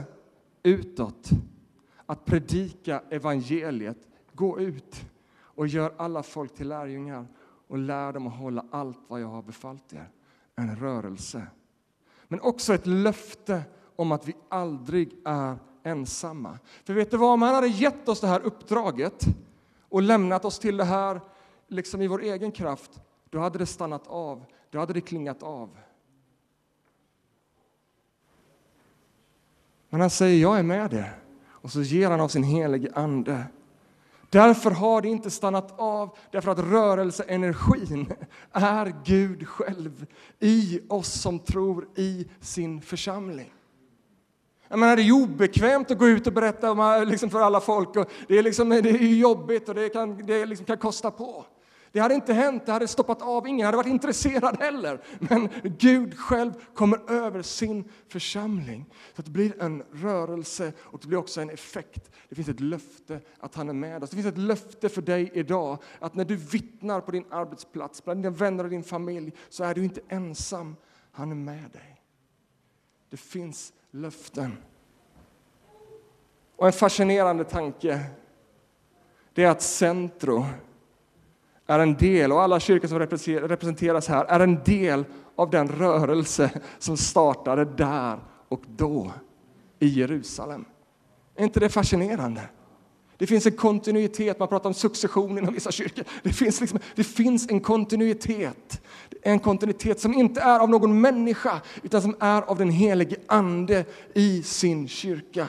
utåt, 0.64 1.30
att 2.06 2.26
predika 2.26 3.04
evangeliet. 3.10 4.08
Gå 4.34 4.60
ut 4.60 5.06
och 5.40 5.68
gör 5.68 5.94
alla 5.98 6.24
folk 6.24 6.56
till 6.56 6.68
lärjungar 6.68 7.28
och 7.68 7.78
lär 7.78 8.14
dem 8.14 8.28
att 8.28 8.38
hålla 8.38 8.66
allt 8.72 9.00
vad 9.08 9.22
jag 9.22 9.28
har 9.28 9.42
befallt 9.42 9.94
er. 9.94 10.10
En 10.56 10.76
rörelse. 10.76 11.48
Men 12.32 12.42
också 12.42 12.74
ett 12.74 12.86
löfte 12.86 13.64
om 13.96 14.12
att 14.12 14.28
vi 14.28 14.36
aldrig 14.50 15.16
är 15.26 15.58
ensamma. 15.84 16.60
För 16.84 16.94
vet 16.94 17.12
du 17.12 17.18
vad, 17.18 17.34
om 17.34 17.42
han 17.42 17.56
hade 17.56 17.68
gett 17.68 18.10
oss 18.10 18.20
det 18.20 18.28
här 18.28 18.40
uppdraget 18.40 19.26
och 19.90 20.02
lämnat 20.02 20.46
oss 20.46 20.60
till 20.60 20.78
det 20.78 20.84
här 20.84 21.22
liksom 21.68 22.02
i 22.02 22.08
vår 22.08 22.22
egen 22.22 22.52
kraft, 22.52 23.02
då 23.30 23.40
hade 23.40 23.60
det 23.60 23.66
stannat 23.66 24.08
av, 24.08 24.46
då 24.70 24.80
hade 24.80 24.94
det 24.94 25.02
klingat 25.02 25.44
av. 25.44 25.78
Men 29.90 30.02
han 30.02 30.10
säger, 30.10 30.42
jag 30.42 30.60
är 30.60 30.64
med 30.64 30.94
er. 30.94 31.20
Och 31.46 31.72
så 31.72 31.82
ger 31.82 32.10
han 32.10 32.22
av 32.22 32.28
sin 32.28 32.44
helige 32.44 32.92
Ande. 32.94 33.46
Därför 34.32 34.72
har 34.72 35.02
det 35.02 35.08
inte 35.08 35.32
stannat 35.32 35.80
av, 35.80 36.18
därför 36.32 36.52
att 36.52 36.60
rörelseenergin 36.60 38.14
är 38.52 38.94
Gud 39.06 39.48
själv 39.48 40.06
i 40.40 40.80
oss 40.90 41.22
som 41.22 41.40
tror 41.40 41.88
i 41.96 42.28
sin 42.40 42.82
församling. 42.82 43.54
Jag 44.68 44.80
menar, 44.80 44.96
det 44.96 45.02
är 45.02 45.12
obekvämt 45.12 45.92
att 45.92 45.98
gå 45.98 46.08
ut 46.08 46.28
och 46.28 46.34
berätta 46.34 46.98
eh, 46.98 47.06
liksom 47.06 47.30
för 47.30 47.42
alla 47.42 47.62
folk. 47.62 47.96
Och 47.96 48.12
det, 48.28 48.38
är 48.38 48.44
liksom, 48.44 48.70
det 48.70 48.90
är 48.90 49.20
jobbigt 49.20 49.70
och 49.70 49.76
det 49.76 49.90
kan, 49.90 50.26
det 50.26 50.46
liksom 50.46 50.66
kan 50.66 50.78
kosta 50.78 51.12
på. 51.12 51.46
Det 51.92 52.00
hade 52.00 52.16
inte 52.16 52.34
hänt, 52.34 52.66
det 52.66 52.72
hade 52.72 52.88
stoppat 52.88 53.22
av, 53.22 53.48
ingen 53.48 53.66
hade 53.66 53.78
varit 53.78 53.88
intresserad 53.88 54.58
heller. 54.60 55.02
Men 55.20 55.50
Gud 55.64 56.18
själv 56.18 56.54
kommer 56.74 57.12
över 57.12 57.42
sin 57.42 57.84
församling. 58.08 58.86
Så 59.16 59.22
det 59.22 59.32
blir 59.32 59.62
en 59.62 59.84
rörelse 59.92 60.74
och 60.80 61.00
det 61.02 61.08
blir 61.08 61.18
också 61.18 61.42
en 61.42 61.50
effekt. 61.50 62.12
Det 62.30 62.36
finns 62.36 62.50
ett 62.50 62.60
löfte 62.60 63.20
att 63.40 63.56
han 63.56 63.70
är 63.70 63.74
med 63.74 64.04
oss. 64.04 64.10
Det 64.10 64.16
finns 64.16 64.28
ett 64.28 64.38
löfte 64.38 64.90
för 64.90 65.02
dig 65.02 65.32
idag 65.34 65.78
att 66.00 66.16
när 66.16 66.26
du 66.26 66.36
vittnar 66.36 67.02
på 67.02 67.12
din 67.12 67.26
arbetsplats, 67.30 68.04
bland 68.04 68.24
dina 68.24 68.36
vänner 68.36 68.64
och 68.64 68.70
din 68.70 68.84
familj, 68.84 69.34
så 69.50 69.64
är 69.64 69.74
du 69.74 69.84
inte 69.84 70.02
ensam. 70.08 70.76
Han 71.12 71.32
är 71.32 71.36
med 71.36 71.70
dig. 71.72 72.02
Det 73.10 73.18
finns 73.18 73.74
löften. 73.92 74.58
Och 76.56 76.68
en 76.68 76.74
fascinerande 76.74 77.44
tanke, 77.44 78.00
det 79.34 79.44
är 79.44 79.50
att 79.50 79.62
Centro 79.62 80.46
är 81.72 81.80
en 81.80 81.94
del, 81.94 82.32
och 82.32 82.42
alla 82.42 82.60
kyrkor 82.60 82.88
som 82.88 83.00
representeras 83.00 84.08
här, 84.08 84.26
är 84.26 84.40
en 84.40 84.64
del 84.64 85.06
av 85.36 85.50
den 85.50 85.68
rörelse 85.68 86.52
som 86.80 86.98
startade 86.98 87.66
där 87.66 88.20
och 88.50 88.62
då 88.68 89.12
i 89.80 89.88
Jerusalem. 89.88 90.66
Är 91.36 91.44
inte 91.44 91.60
det 91.60 91.70
fascinerande? 91.70 92.42
Det 93.18 93.28
finns 93.28 93.46
en 93.46 93.52
kontinuitet, 93.52 94.40
man 94.40 94.48
pratar 94.48 94.70
om 94.70 94.74
succession 94.74 95.38
inom 95.38 95.54
vissa 95.54 95.72
kyrkor. 95.72 96.06
Det 96.24 96.34
finns, 96.34 96.62
liksom, 96.62 96.80
det 96.96 97.04
finns 97.04 97.50
en 97.50 97.60
kontinuitet, 97.60 98.82
en 99.22 99.40
kontinuitet 99.40 100.00
som 100.00 100.14
inte 100.14 100.42
är 100.42 100.60
av 100.60 100.70
någon 100.70 101.02
människa 101.02 101.62
utan 101.84 102.02
som 102.02 102.16
är 102.20 102.42
av 102.42 102.58
den 102.58 102.70
helige 102.70 103.16
Ande 103.28 103.86
i 104.14 104.44
sin 104.44 104.88
kyrka. 104.88 105.48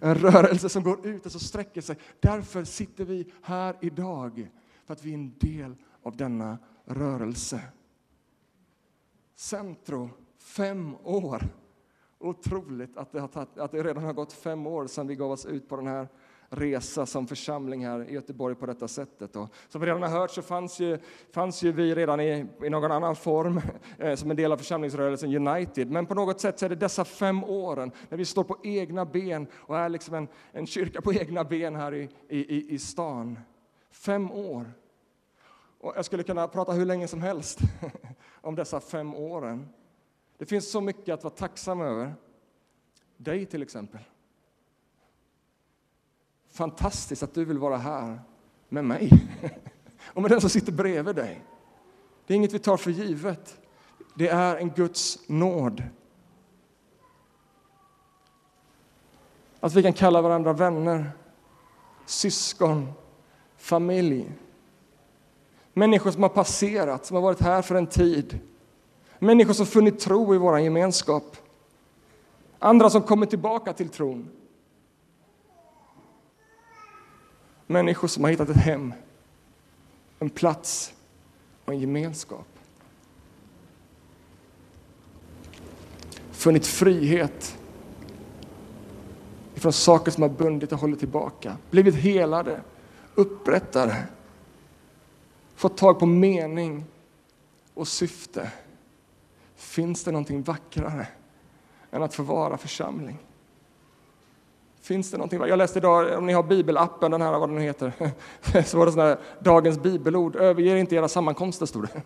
En 0.00 0.14
rörelse 0.14 0.68
som 0.68 0.82
går 0.82 1.06
ut 1.06 1.26
och 1.26 1.32
så 1.32 1.38
sträcker 1.38 1.80
sig. 1.80 1.96
Därför 2.20 2.64
sitter 2.64 3.04
vi 3.04 3.26
här 3.42 3.76
idag 3.80 4.48
för 4.86 4.92
att 4.92 5.04
vi 5.04 5.10
är 5.10 5.14
en 5.14 5.38
del 5.38 5.74
av 6.02 6.16
denna 6.16 6.58
rörelse. 6.84 7.60
Centro, 9.34 10.10
fem 10.38 10.96
år. 11.04 11.48
Otroligt 12.18 12.96
att 12.96 13.12
det, 13.12 13.20
har 13.20 13.28
tagit, 13.28 13.58
att 13.58 13.72
det 13.72 13.82
redan 13.82 14.04
har 14.04 14.12
gått 14.12 14.32
fem 14.32 14.66
år 14.66 14.86
sedan 14.86 15.06
vi 15.06 15.14
gav 15.14 15.30
oss 15.30 15.46
ut 15.46 15.68
på 15.68 15.76
den 15.76 15.86
här 15.86 16.08
resa 16.48 17.06
som 17.06 17.26
församling 17.26 17.86
här 17.86 18.10
i 18.10 18.12
Göteborg 18.12 18.54
på 18.54 18.66
detta 18.66 18.88
sättet. 18.88 19.36
Och 19.36 19.48
som 19.68 19.80
vi 19.80 19.86
redan 19.86 20.02
har 20.02 20.08
hört 20.08 20.30
så 20.30 20.42
fanns 20.42 20.80
ju, 20.80 20.98
fanns 21.32 21.62
ju 21.62 21.72
vi 21.72 21.94
redan 21.94 22.20
i, 22.20 22.46
i 22.64 22.70
någon 22.70 22.92
annan 22.92 23.16
form 23.16 23.60
eh, 23.98 24.14
som 24.14 24.30
en 24.30 24.36
del 24.36 24.52
av 24.52 24.56
församlingsrörelsen 24.56 25.48
United. 25.48 25.90
Men 25.90 26.06
på 26.06 26.14
något 26.14 26.40
sätt 26.40 26.58
så 26.58 26.64
är 26.64 26.68
det 26.68 26.76
dessa 26.76 27.04
fem 27.04 27.44
åren 27.44 27.90
när 28.08 28.18
vi 28.18 28.24
står 28.24 28.44
på 28.44 28.56
egna 28.62 29.04
ben 29.04 29.46
och 29.54 29.78
är 29.78 29.88
liksom 29.88 30.14
en, 30.14 30.28
en 30.52 30.66
kyrka 30.66 31.00
på 31.00 31.12
egna 31.12 31.44
ben 31.44 31.76
här 31.76 31.94
i, 31.94 32.08
i, 32.28 32.74
i 32.74 32.78
stan. 32.78 33.38
Fem 33.96 34.30
år. 34.30 34.72
Och 35.80 35.92
jag 35.96 36.04
skulle 36.04 36.22
kunna 36.22 36.48
prata 36.48 36.72
hur 36.72 36.84
länge 36.84 37.08
som 37.08 37.22
helst 37.22 37.58
om 38.40 38.54
dessa 38.54 38.80
fem 38.80 39.14
åren. 39.14 39.68
Det 40.38 40.46
finns 40.46 40.70
så 40.70 40.80
mycket 40.80 41.14
att 41.14 41.24
vara 41.24 41.34
tacksam 41.34 41.80
över. 41.80 42.14
Dig 43.16 43.46
till 43.46 43.62
exempel. 43.62 44.00
Fantastiskt 46.50 47.22
att 47.22 47.34
du 47.34 47.44
vill 47.44 47.58
vara 47.58 47.76
här 47.76 48.20
med 48.68 48.84
mig 48.84 49.10
och 50.02 50.22
med 50.22 50.30
den 50.30 50.40
som 50.40 50.50
sitter 50.50 50.72
bredvid 50.72 51.16
dig. 51.16 51.44
Det 52.26 52.34
är 52.34 52.36
inget 52.36 52.52
vi 52.52 52.58
tar 52.58 52.76
för 52.76 52.90
givet. 52.90 53.60
Det 54.14 54.28
är 54.28 54.56
en 54.56 54.70
Guds 54.70 55.28
nåd. 55.28 55.82
Att 59.60 59.74
vi 59.74 59.82
kan 59.82 59.92
kalla 59.92 60.22
varandra 60.22 60.52
vänner, 60.52 61.10
syskon, 62.06 62.92
familj. 63.66 64.32
Människor 65.72 66.10
som 66.10 66.22
har 66.22 66.30
passerat, 66.30 67.06
som 67.06 67.14
har 67.14 67.22
varit 67.22 67.40
här 67.40 67.62
för 67.62 67.74
en 67.74 67.86
tid. 67.86 68.38
Människor 69.18 69.52
som 69.52 69.66
funnit 69.66 70.00
tro 70.00 70.34
i 70.34 70.38
vår 70.38 70.60
gemenskap. 70.60 71.36
Andra 72.58 72.90
som 72.90 73.02
kommer 73.02 73.26
tillbaka 73.26 73.72
till 73.72 73.88
tron. 73.88 74.28
Människor 77.66 78.08
som 78.08 78.24
har 78.24 78.30
hittat 78.30 78.48
ett 78.48 78.56
hem, 78.56 78.94
en 80.18 80.30
plats 80.30 80.94
och 81.64 81.72
en 81.72 81.80
gemenskap. 81.80 82.46
Funnit 86.30 86.66
frihet 86.66 87.58
från 89.54 89.72
saker 89.72 90.10
som 90.10 90.22
har 90.22 90.30
bundit 90.30 90.72
och 90.72 90.78
hållit 90.78 90.98
tillbaka. 90.98 91.56
Blivit 91.70 91.94
helade, 91.94 92.60
upprättade. 93.16 94.06
fått 95.56 95.76
tag 95.76 95.98
på 95.98 96.06
mening 96.06 96.84
och 97.74 97.88
syfte. 97.88 98.52
Finns 99.56 100.04
det 100.04 100.12
någonting 100.12 100.42
vackrare 100.42 101.06
än 101.90 102.02
att 102.02 102.14
få 102.14 102.22
vara 102.22 102.56
församling? 102.56 103.18
Finns 104.80 105.10
det 105.10 105.16
någonting? 105.16 105.40
Jag 105.40 105.58
läste 105.58 105.78
idag, 105.78 106.18
om 106.18 106.26
ni 106.26 106.32
har 106.32 106.42
bibelappen, 106.42 107.10
den 107.10 107.22
här 107.22 107.38
vad 107.38 107.48
den 107.48 107.56
nu 107.56 107.62
heter, 107.62 107.92
så 108.64 108.78
var 108.78 108.86
det 108.86 108.92
sån 108.92 109.00
här, 109.00 109.18
dagens 109.40 109.78
bibelord. 109.78 110.36
Överge 110.36 110.78
inte 110.78 110.94
era 110.94 111.08
sammankomster, 111.08 111.66
stod 111.66 111.82
det. 111.82 112.02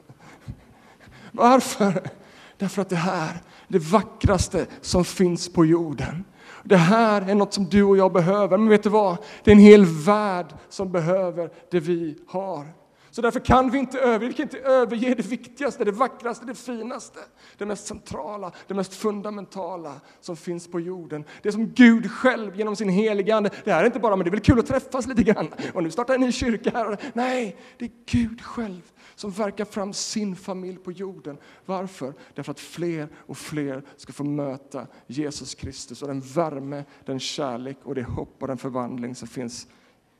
Varför? 1.33 2.11
Därför 2.59 2.83
att 2.83 2.89
det 2.89 2.97
här, 2.97 3.43
det 3.69 3.79
vackraste 3.79 4.67
som 4.81 5.05
finns 5.05 5.53
på 5.53 5.65
jorden. 5.65 6.25
Det 6.65 6.77
här 6.77 7.31
är 7.31 7.35
något 7.35 7.53
som 7.55 7.65
du 7.65 7.83
och 7.83 7.97
jag 7.97 8.13
behöver. 8.13 8.59
Men 8.59 8.69
vet 8.69 8.83
du 8.83 8.89
vad? 8.89 9.17
Det 9.45 9.51
är 9.51 9.55
en 9.55 9.61
hel 9.61 9.85
värld 9.85 10.47
som 10.69 10.93
behöver 10.93 11.51
det 11.71 11.81
vi 11.81 12.19
har. 12.27 12.80
Så 13.11 13.23
därför 13.23 13.41
kan 13.41 13.71
vi 13.71 13.79
inte 13.79 13.99
överge, 13.99 14.29
vi 14.29 14.35
kan 14.35 14.43
inte 14.43 14.59
överge 14.59 15.15
det 15.15 15.27
viktigaste, 15.27 15.85
det 15.85 15.93
vackraste, 15.93 16.47
det 16.47 16.55
finaste, 16.55 17.19
det 17.59 17.67
mest 17.67 17.87
centrala, 17.87 18.53
det 18.67 18.75
mest 18.75 18.95
fundamentala 18.95 20.01
som 20.21 20.37
finns 20.37 20.69
på 20.69 20.81
jorden. 20.81 21.25
Det 21.43 21.53
som 21.53 21.69
Gud 21.69 22.11
själv 22.11 22.57
genom 22.57 22.77
sin 22.77 22.89
heliga 22.89 23.37
Ande, 23.37 23.51
det 23.65 23.73
här 23.73 23.83
är 23.83 23.87
inte 23.87 24.01
bara 24.01 24.17
men 24.17 24.25
det 24.25 24.29
är 24.29 24.31
väl 24.31 24.41
kul 24.41 24.59
att 24.59 24.67
träffas 24.67 25.07
lite 25.07 25.23
grann 25.23 25.49
och 25.75 25.83
nu 25.83 25.91
startar 25.91 26.15
en 26.15 26.21
ny 26.21 26.33
kyrka 26.33 26.71
här. 26.71 26.99
Nej, 27.13 27.57
det 27.79 27.85
är 27.85 27.91
Gud 28.07 28.43
själv 28.43 28.93
som 29.15 29.31
verkar 29.31 29.65
fram 29.65 29.93
sin 29.93 30.37
familj 30.37 30.79
på 30.79 30.93
jorden. 30.93 31.39
Varför? 31.67 32.15
Därför 32.35 32.51
att 32.51 32.61
fler 32.61 33.09
och 33.17 33.39
fler 33.39 33.83
ska 33.97 34.13
få 34.13 34.25
möta 34.25 34.87
Jesus 35.07 35.55
Kristus 35.55 36.03
och 36.03 36.09
den 36.09 36.21
värme, 36.21 36.85
den 37.05 37.21
kärlek 37.21 37.79
och 37.83 37.95
det 37.95 38.03
hopp 38.03 38.37
och 38.41 38.49
den 38.49 38.59
förvandling 38.59 39.15
som 39.15 39.29
finns 39.29 39.67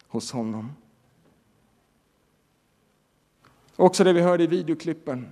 hos 0.09 0.33
honom. 0.33 0.73
Också 3.81 4.05
det 4.05 4.13
vi 4.13 4.21
hörde 4.21 4.45
i 4.45 4.47
videoklippen. 4.47 5.29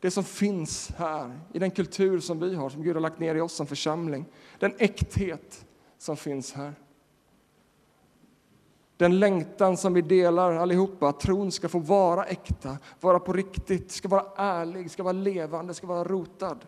Det 0.00 0.10
som 0.10 0.24
finns 0.24 0.90
här, 0.96 1.40
i 1.52 1.58
den 1.58 1.70
kultur 1.70 2.20
som 2.20 2.40
vi 2.40 2.54
har, 2.54 2.70
som 2.70 2.82
Gud 2.82 2.96
har 2.96 3.00
lagt 3.00 3.18
ner 3.18 3.34
i 3.34 3.40
oss 3.40 3.52
som 3.52 3.66
församling. 3.66 4.24
Den 4.58 4.74
äkthet 4.78 5.66
som 5.98 6.16
finns 6.16 6.52
här. 6.52 6.74
Den 8.96 9.18
längtan 9.18 9.76
som 9.76 9.94
vi 9.94 10.02
delar 10.02 10.52
allihopa, 10.52 11.08
att 11.08 11.20
tron 11.20 11.52
ska 11.52 11.68
få 11.68 11.78
vara 11.78 12.24
äkta, 12.24 12.78
vara 13.00 13.20
på 13.20 13.32
riktigt, 13.32 13.90
ska 13.90 14.08
vara 14.08 14.26
ärlig, 14.36 14.90
ska 14.90 15.02
vara 15.02 15.12
levande, 15.12 15.74
ska 15.74 15.86
vara 15.86 16.04
rotad. 16.04 16.58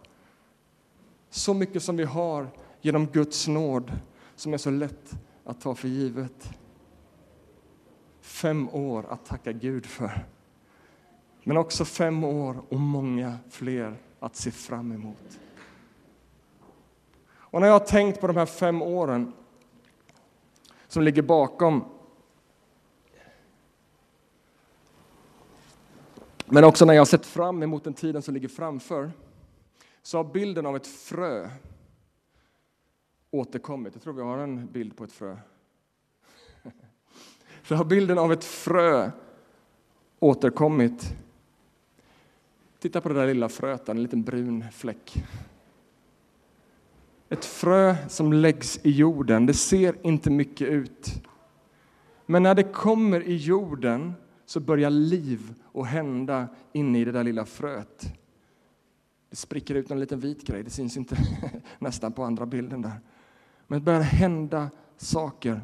Så 1.30 1.54
mycket 1.54 1.82
som 1.82 1.96
vi 1.96 2.04
har 2.04 2.48
genom 2.80 3.06
Guds 3.06 3.48
nåd, 3.48 3.92
som 4.36 4.54
är 4.54 4.58
så 4.58 4.70
lätt 4.70 5.12
att 5.44 5.60
ta 5.60 5.74
för 5.74 5.88
givet. 5.88 6.50
Fem 8.20 8.68
år 8.68 9.06
att 9.08 9.26
tacka 9.26 9.52
Gud 9.52 9.86
för. 9.86 10.26
Men 11.48 11.56
också 11.56 11.84
fem 11.84 12.24
år 12.24 12.62
och 12.68 12.80
många 12.80 13.38
fler 13.50 13.96
att 14.20 14.36
se 14.36 14.50
fram 14.50 14.92
emot. 14.92 15.38
Och 17.28 17.60
när 17.60 17.66
jag 17.66 17.74
har 17.74 17.86
tänkt 17.86 18.20
på 18.20 18.26
de 18.26 18.36
här 18.36 18.46
fem 18.46 18.82
åren 18.82 19.32
som 20.88 21.02
ligger 21.02 21.22
bakom 21.22 21.84
Men 26.46 26.64
också 26.64 26.84
när 26.84 26.94
jag 26.94 27.00
har 27.00 27.06
sett 27.06 27.26
fram 27.26 27.62
emot 27.62 27.84
den 27.84 27.94
tiden 27.94 28.22
som 28.22 28.34
ligger 28.34 28.48
framför 28.48 29.12
så 30.02 30.16
har 30.16 30.24
bilden 30.24 30.66
av 30.66 30.76
ett 30.76 30.86
frö 30.86 31.50
återkommit. 33.30 33.94
Jag 33.94 34.02
tror 34.02 34.12
vi 34.12 34.22
har 34.22 34.38
en 34.38 34.66
bild 34.66 34.96
på 34.96 35.04
ett 35.04 35.12
frö. 35.12 35.36
Så 37.62 37.74
har 37.74 37.84
bilden 37.84 38.18
av 38.18 38.32
ett 38.32 38.44
frö 38.44 39.10
återkommit 40.18 41.16
Titta 42.86 43.00
på 43.00 43.08
det 43.08 43.14
där 43.14 43.26
lilla 43.26 43.48
fröet, 43.48 43.88
en 43.88 44.02
liten 44.02 44.22
brun 44.22 44.64
fläck. 44.72 45.24
Ett 47.28 47.44
frö 47.44 47.96
som 48.08 48.32
läggs 48.32 48.80
i 48.82 48.90
jorden, 48.90 49.46
det 49.46 49.54
ser 49.54 49.96
inte 50.02 50.30
mycket 50.30 50.68
ut. 50.68 51.28
Men 52.26 52.42
när 52.42 52.54
det 52.54 52.62
kommer 52.62 53.22
i 53.22 53.36
jorden 53.36 54.12
så 54.44 54.60
börjar 54.60 54.90
liv 54.90 55.54
att 55.74 55.86
hända 55.86 56.48
inne 56.72 56.98
i 56.98 57.04
det 57.04 57.12
där 57.12 57.24
lilla 57.24 57.44
fröet. 57.44 58.14
Det 59.30 59.36
spricker 59.36 59.74
ut 59.74 59.90
en 59.90 60.00
liten 60.00 60.20
vit 60.20 60.46
grej, 60.46 60.62
det 60.62 60.70
syns 60.70 60.96
inte 60.96 61.16
nästan 61.78 62.12
på 62.12 62.24
andra 62.24 62.46
bilden 62.46 62.82
där. 62.82 63.00
Men 63.66 63.78
det 63.78 63.84
börjar 63.84 64.00
hända 64.00 64.70
saker. 64.96 65.60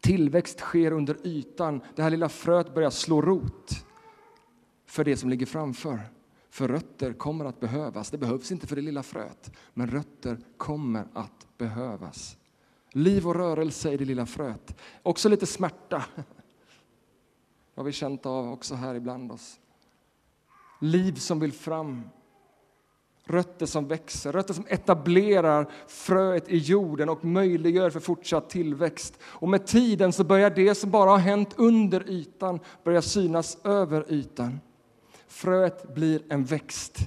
Tillväxt 0.00 0.58
sker 0.58 0.92
under 0.92 1.26
ytan. 1.26 1.80
Det 1.94 2.02
här 2.02 2.10
lilla 2.10 2.28
fröet 2.28 2.74
börjar 2.74 2.90
slå 2.90 3.22
rot 3.22 3.84
för 4.92 5.04
det 5.04 5.16
som 5.16 5.30
ligger 5.30 5.46
framför. 5.46 6.00
För 6.50 6.68
rötter 6.68 7.12
kommer 7.12 7.44
att 7.44 7.60
behövas. 7.60 8.10
Det 8.10 8.18
behövs 8.18 8.52
inte 8.52 8.66
för 8.66 8.76
det 8.76 8.82
lilla 8.82 9.02
fröet, 9.02 9.52
men 9.74 9.90
rötter 9.90 10.38
kommer 10.56 11.06
att 11.12 11.46
behövas. 11.58 12.36
Liv 12.90 13.28
och 13.28 13.34
rörelse 13.34 13.92
i 13.92 13.96
det 13.96 14.04
lilla 14.04 14.26
fröet. 14.26 14.76
Också 15.02 15.28
lite 15.28 15.46
smärta. 15.46 16.04
Det 16.14 16.22
har 17.74 17.84
vi 17.84 17.92
känt 17.92 18.26
av 18.26 18.52
också 18.52 18.74
här 18.74 18.94
ibland 18.94 19.32
oss. 19.32 19.60
Liv 20.80 21.14
som 21.14 21.40
vill 21.40 21.52
fram. 21.52 22.02
Rötter 23.24 23.66
som 23.66 23.88
växer, 23.88 24.32
rötter 24.32 24.54
som 24.54 24.66
etablerar 24.68 25.70
fröet 25.86 26.48
i 26.48 26.56
jorden 26.56 27.08
och 27.08 27.24
möjliggör 27.24 27.90
för 27.90 28.00
fortsatt 28.00 28.50
tillväxt. 28.50 29.18
Och 29.22 29.48
med 29.48 29.66
tiden 29.66 30.12
så 30.12 30.24
börjar 30.24 30.50
det 30.50 30.74
som 30.74 30.90
bara 30.90 31.10
har 31.10 31.18
hänt 31.18 31.54
under 31.56 32.10
ytan 32.10 32.60
börja 32.84 33.02
synas 33.02 33.58
över 33.64 34.12
ytan. 34.12 34.60
Fröet 35.32 35.94
blir 35.94 36.22
en 36.28 36.44
växt. 36.44 36.98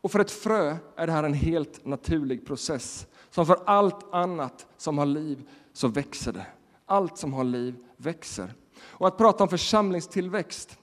Och 0.00 0.12
för 0.12 0.20
ett 0.20 0.30
frö 0.30 0.76
är 0.96 1.06
det 1.06 1.12
här 1.12 1.24
en 1.24 1.34
helt 1.34 1.84
naturlig 1.84 2.46
process. 2.46 3.06
Som 3.30 3.46
för 3.46 3.58
allt 3.66 4.14
annat 4.14 4.66
som 4.76 4.98
har 4.98 5.06
liv 5.06 5.48
så 5.72 5.88
växer 5.88 6.32
det. 6.32 6.46
Allt 6.86 7.18
som 7.18 7.32
har 7.32 7.44
liv 7.44 7.74
växer. 7.96 8.54
Och 8.80 9.06
att 9.06 9.18
prata 9.18 9.42
om 9.42 9.48
församlingstillväxt 9.48 10.78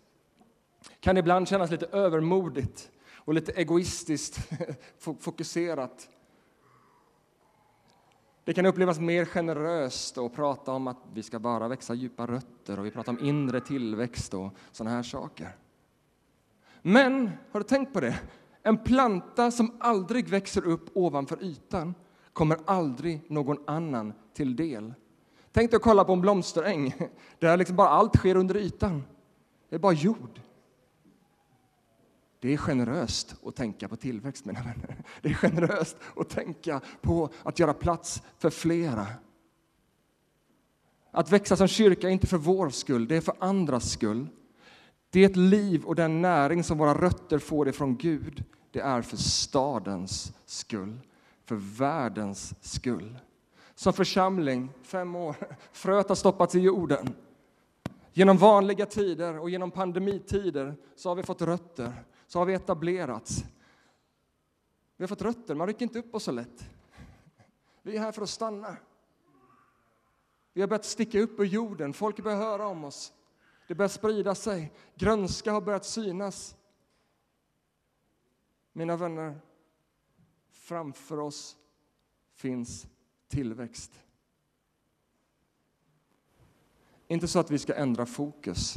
kan 1.00 1.18
ibland 1.18 1.48
kännas 1.48 1.72
lite 1.72 1.86
övermodigt 1.86 2.92
och 3.16 3.34
lite 3.34 3.52
egoistiskt 3.52 4.50
fokuserat. 5.20 6.10
Det 8.44 8.54
kan 8.54 8.66
upplevas 8.66 9.00
mer 9.00 9.26
generöst 9.26 10.18
att 10.18 10.36
prata 10.36 10.72
om 10.72 10.88
att 10.88 10.98
vi 11.14 11.24
ska 11.24 11.40
bara 11.40 11.68
växa 11.68 11.94
djupa 11.94 12.28
rötter 12.28 12.80
och 12.80 12.86
vi 12.86 12.92
pratar 12.92 13.12
om 13.12 13.26
inre 13.26 13.62
tillväxt 13.62 14.34
och 14.34 14.54
sådana 14.72 14.96
här 14.96 15.04
saker. 15.04 15.56
Men, 16.86 17.32
har 17.52 17.60
du 17.60 17.64
tänkt 17.64 17.94
på 17.94 18.00
det? 18.00 18.20
En 18.64 18.78
planta 18.78 19.52
som 19.52 19.78
aldrig 19.80 20.28
växer 20.28 20.66
upp 20.66 20.90
ovanför 20.94 21.44
ytan 21.44 21.96
kommer 22.34 22.58
aldrig 22.66 23.32
någon 23.32 23.58
annan 23.68 24.14
till 24.34 24.56
del. 24.56 24.94
Tänk 25.52 25.72
dig 25.72 25.78
att 25.78 25.84
kolla 25.84 26.04
på 26.04 26.14
en 26.14 26.22
blomsteräng 26.22 26.94
där 27.40 27.58
liksom 27.58 27.76
bara 27.76 27.90
allt 27.90 28.16
sker 28.16 28.36
under 28.36 28.58
ytan. 28.58 29.04
Det 29.70 29.76
är 29.76 29.80
bara 29.80 29.94
jord. 29.94 30.42
Det 32.40 32.54
är 32.54 32.58
generöst 32.58 33.36
att 33.46 33.56
tänka 33.56 33.88
på 33.88 33.96
tillväxt, 33.96 34.46
mina 34.46 34.60
vänner. 34.60 34.96
Det 35.22 35.30
är 35.30 35.34
generöst 35.34 35.98
att 36.16 36.30
tänka 36.30 36.82
på 37.02 37.30
att 37.44 37.60
göra 37.60 37.74
plats 37.74 38.22
för 38.38 38.50
flera. 38.50 39.08
Att 41.12 41.32
växa 41.32 41.56
som 41.56 41.68
kyrka 41.68 42.08
är 42.08 42.12
inte 42.12 42.28
för 42.28 42.38
vår 42.38 42.70
skull, 42.70 43.08
det 43.08 43.16
är 43.16 43.22
för 43.22 43.36
andras 43.40 43.92
skull. 43.92 44.28
Det 45.14 45.36
liv 45.36 45.84
och 45.86 45.96
den 45.96 46.22
näring 46.22 46.64
som 46.64 46.78
våra 46.78 46.94
rötter 46.94 47.40
får 47.40 47.68
ifrån 47.68 47.98
Gud, 47.98 48.44
det 48.72 48.80
är 48.80 49.02
för 49.02 49.18
stadens 49.18 50.34
skull, 50.46 51.00
för 51.46 51.56
världens 51.56 52.54
skull. 52.62 53.20
Som 53.76 53.94
församling, 53.94 54.70
fem 54.84 55.16
år, 55.16 55.36
fröet 55.72 56.10
har 56.10 56.16
stoppats 56.16 56.56
i 56.56 56.60
jorden. 56.60 57.16
Genom 58.14 58.38
vanliga 58.38 58.86
tider 58.86 59.40
och 59.40 59.50
genom 59.50 59.72
pandemitider 59.72 60.76
så 60.96 61.10
har 61.10 61.16
vi 61.16 61.24
fått 61.24 61.42
rötter, 61.42 61.94
så 62.28 62.40
har 62.40 62.46
vi 62.46 62.54
etablerats. 62.54 63.44
Vi 64.98 65.04
har 65.04 65.08
fått 65.08 65.22
rötter, 65.22 65.56
man 65.56 65.68
rycker 65.68 65.84
inte 65.84 66.00
upp 66.00 66.16
oss 66.16 66.24
så 66.24 66.32
lätt. 66.32 66.70
Vi 67.82 67.96
är 67.96 68.00
här 68.00 68.12
för 68.12 68.22
att 68.22 68.30
stanna. 68.30 68.78
Vi 70.54 70.62
har 70.62 70.68
börjat 70.68 70.86
sticka 70.86 71.20
upp 71.20 71.40
ur 71.40 71.46
jorden, 71.46 71.94
folk 71.94 72.24
börjar 72.24 72.38
höra 72.38 72.68
om 72.68 72.84
oss. 72.84 73.14
Det 73.68 73.76
börjar 73.76 73.90
sprida 73.90 74.36
sig. 74.36 74.72
Grönska 74.96 75.52
har 75.52 75.62
börjat 75.62 75.86
synas. 75.86 76.56
Mina 78.74 78.98
vänner, 78.98 79.40
framför 80.52 81.20
oss 81.20 81.58
finns 82.34 82.88
tillväxt. 83.28 83.92
Inte 87.08 87.28
så 87.28 87.40
att 87.40 87.52
vi 87.52 87.60
ska 87.60 87.76
ändra 87.76 88.06
fokus 88.06 88.76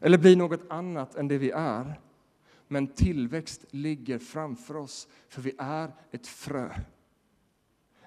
eller 0.00 0.18
bli 0.18 0.36
något 0.36 0.70
annat 0.70 1.14
än 1.14 1.28
det 1.28 1.38
vi 1.38 1.50
är. 1.50 2.00
Men 2.68 2.86
tillväxt 2.86 3.64
ligger 3.70 4.18
framför 4.18 4.76
oss, 4.76 5.08
för 5.28 5.42
vi 5.42 5.54
är 5.58 5.92
ett 6.10 6.26
frö. 6.26 6.74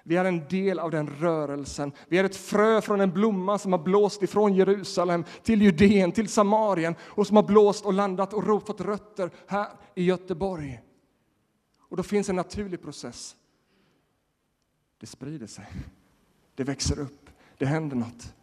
Vi 0.06 0.16
är 0.16 0.24
en 0.24 0.48
del 0.48 0.78
av 0.78 0.90
den 0.90 1.06
rörelsen. 1.06 1.92
Vi 2.08 2.18
är 2.18 2.24
ett 2.24 2.36
frö 2.36 2.80
från 2.80 3.00
en 3.00 3.10
blomma 3.10 3.58
som 3.58 3.72
har 3.72 3.78
blåst 3.78 4.22
ifrån 4.22 4.54
Jerusalem 4.54 5.24
till 5.42 5.62
Judeen, 5.62 6.12
till 6.12 6.28
Samarien 6.28 6.94
och 7.00 7.26
som 7.26 7.36
har 7.36 7.42
blåst 7.42 7.84
och 7.84 7.92
landat 7.92 8.32
och 8.32 8.66
fått 8.66 8.80
rötter 8.80 9.30
här 9.46 9.68
i 9.94 10.04
Göteborg. 10.04 10.80
Och 11.78 11.96
då 11.96 12.02
finns 12.02 12.28
en 12.28 12.36
naturlig 12.36 12.82
process. 12.82 13.36
Det 15.00 15.06
sprider 15.06 15.46
sig, 15.46 15.66
det 16.54 16.64
växer 16.64 16.98
upp, 16.98 17.30
det 17.58 17.66
händer 17.66 17.96
något. 17.96 18.34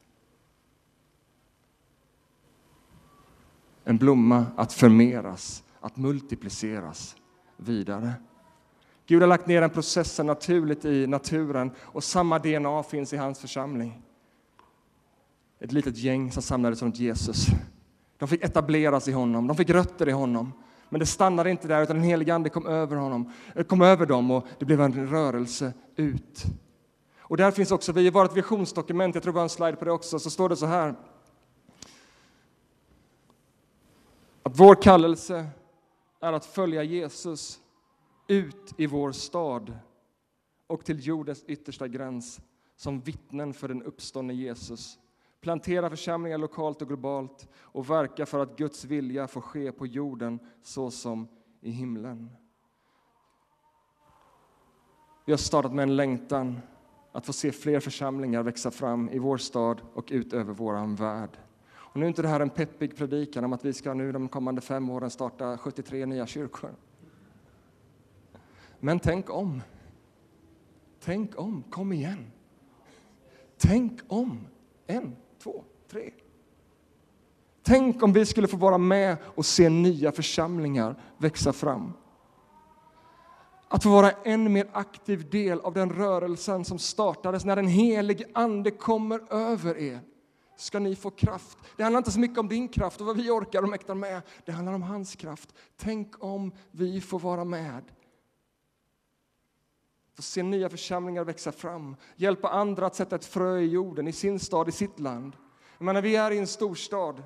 En 3.84 3.98
blomma 3.98 4.46
att 4.56 4.74
förmeras, 4.74 5.64
att 5.80 5.98
multipliceras 5.98 7.16
vidare. 7.58 8.14
Gud 9.12 9.22
har 9.22 9.28
lagt 9.28 9.48
ner 9.48 9.62
den 9.62 9.70
processen 9.70 10.26
naturligt 10.26 10.86
i 10.86 11.08
naturen 11.08 11.72
och 11.82 12.04
samma 12.04 12.40
DNA 12.40 12.84
finns 12.84 13.14
i 13.14 13.18
hans 13.18 13.40
församling. 13.40 14.02
Ett 15.60 15.72
litet 15.72 15.98
gäng 15.98 16.32
som 16.32 16.42
samlades 16.42 16.82
runt 16.82 17.00
Jesus. 17.00 17.46
De 18.18 18.28
fick 18.28 18.44
etableras 18.44 19.08
i 19.08 19.12
honom, 19.12 19.48
de 19.48 19.58
fick 19.58 19.70
rötter 19.70 20.10
i 20.10 20.12
honom. 20.12 20.54
Men 20.90 21.00
det 21.00 21.06
stannade 21.06 21.52
inte 21.52 21.68
där, 21.68 21.84
utan 21.84 21.96
den 21.96 22.06
helige 22.06 22.36
Ande 22.36 22.50
kom 22.50 22.68
över, 22.68 22.96
honom, 22.96 23.32
eh, 23.56 23.64
kom 23.64 23.82
över 23.82 24.06
dem 24.06 24.32
och 24.32 24.48
det 24.60 24.66
blev 24.66 24.82
en 24.82 25.08
rörelse 25.08 25.74
ut. 25.96 26.44
Och 27.20 27.38
där 27.38 27.52
finns 27.52 27.72
också 27.72 27.92
vi, 27.92 28.08
i 28.08 28.10
vårt 28.10 28.38
visionsdokument, 28.38 29.16
jag 29.16 29.24
tror 29.24 29.34
vi 29.34 29.40
har 29.40 29.44
en 29.44 29.50
slide 29.50 29.76
på 29.76 29.86
det 29.86 29.92
också, 29.92 30.20
så 30.20 30.30
står 30.30 30.50
det 30.50 30.56
så 30.56 30.66
här. 30.66 30.96
Att 34.44 34.60
vår 34.60 34.82
kallelse 34.82 35.48
är 36.22 36.34
att 36.34 36.46
följa 36.46 36.84
Jesus 36.84 37.62
ut 38.32 38.74
i 38.78 38.88
vår 38.88 39.12
stad 39.12 39.78
och 40.68 40.86
till 40.86 41.08
jordens 41.08 41.44
yttersta 41.48 41.88
gräns 41.88 42.42
som 42.76 43.02
vittnen 43.02 43.54
för 43.54 43.68
den 43.68 43.84
uppståndne 43.84 44.34
Jesus. 44.34 45.00
Plantera 45.42 45.90
församlingar 45.90 46.38
lokalt 46.38 46.82
och 46.82 46.88
globalt 46.88 47.48
och 47.56 47.90
verka 47.90 48.26
för 48.26 48.40
att 48.40 48.58
Guds 48.58 48.86
vilja 48.86 49.28
får 49.28 49.42
ske 49.42 49.72
på 49.72 49.88
jorden 49.88 50.40
så 50.62 50.92
som 50.92 51.28
i 51.62 51.72
himlen. 51.72 52.30
Vi 55.26 55.34
har 55.34 55.38
startat 55.38 55.74
med 55.74 55.84
en 55.84 55.96
längtan 55.96 56.60
att 57.12 57.26
få 57.26 57.34
se 57.34 57.52
fler 57.52 57.80
församlingar 57.80 58.44
växa 58.44 58.72
fram 58.72 59.10
i 59.10 59.20
vår 59.20 59.38
stad 59.38 59.82
och 59.94 60.08
ut 60.12 60.34
över 60.34 60.54
vår 60.54 60.96
värld. 60.96 61.38
Och 61.72 61.96
nu 61.96 62.06
är 62.06 62.10
inte 62.10 62.22
det 62.22 62.28
här 62.28 62.40
en 62.40 62.50
peppig 62.50 62.98
predikan 62.98 63.44
om 63.44 63.54
att 63.54 63.66
vi 63.66 63.74
ska 63.74 63.94
nu 63.94 64.12
de 64.12 64.30
kommande 64.30 64.62
fem 64.62 64.90
åren 64.90 65.10
starta 65.10 65.58
73 65.58 66.06
nya 66.06 66.28
kyrkor. 66.28 66.76
Men 68.84 69.00
tänk 69.00 69.30
om. 69.30 69.62
Tänk 71.04 71.40
om, 71.40 71.64
kom 71.70 71.94
igen. 71.94 72.32
Tänk 73.58 74.02
om. 74.08 74.48
En, 74.88 75.16
två, 75.44 75.64
tre. 75.92 76.12
Tänk 77.64 78.04
om 78.04 78.14
vi 78.14 78.26
skulle 78.26 78.48
få 78.48 78.58
vara 78.58 78.78
med 78.78 79.18
och 79.24 79.46
se 79.46 79.70
nya 79.70 80.12
församlingar 80.12 80.96
växa 81.18 81.54
fram. 81.54 81.94
Att 83.68 83.84
få 83.84 83.90
vara 83.90 84.12
en 84.12 84.54
mer 84.54 84.70
aktiv 84.72 85.30
del 85.30 85.60
av 85.60 85.74
den 85.74 85.90
rörelsen 85.90 86.66
som 86.66 86.80
startades 86.80 87.46
när 87.46 87.56
den 87.56 87.68
helige 87.68 88.26
Ande 88.34 88.72
kommer 88.72 89.34
över 89.34 89.78
er 89.78 90.00
ska 90.56 90.80
ni 90.80 90.96
få 90.96 91.10
kraft. 91.10 91.58
Det 91.78 91.84
handlar 91.84 91.98
inte 91.98 92.12
så 92.12 92.20
mycket 92.20 92.38
om 92.38 92.48
din 92.48 92.68
kraft 92.68 93.02
och 93.02 93.08
vad 93.08 93.18
vi 93.18 93.30
orkar 93.30 93.64
och 93.64 93.70
mäktar 93.70 93.96
med. 93.96 94.22
Det 94.46 94.52
handlar 94.52 94.74
om 94.74 94.82
hans 94.82 95.16
kraft. 95.16 95.54
Tänk 95.78 96.24
om 96.24 96.52
vi 96.72 97.02
får 97.02 97.20
vara 97.20 97.44
med 97.44 97.84
Få 100.22 100.26
se 100.26 100.44
nya 100.44 100.70
församlingar 100.70 101.24
växa 101.24 101.52
fram, 101.52 101.96
hjälpa 102.16 102.50
andra 102.50 102.86
att 102.86 102.96
sätta 102.96 103.16
ett 103.16 103.26
frö 103.26 103.60
i 103.60 103.68
jorden, 103.68 104.08
i 104.08 104.12
sin 104.12 104.40
stad, 104.40 104.70
i 104.70 104.72
sitt 104.72 105.00
land. 105.00 105.36
Men 105.78 105.96
när 105.96 106.02
vi 106.02 106.16
är 106.16 106.32
i 106.32 106.38
en 106.38 106.48
storstad. 106.48 107.24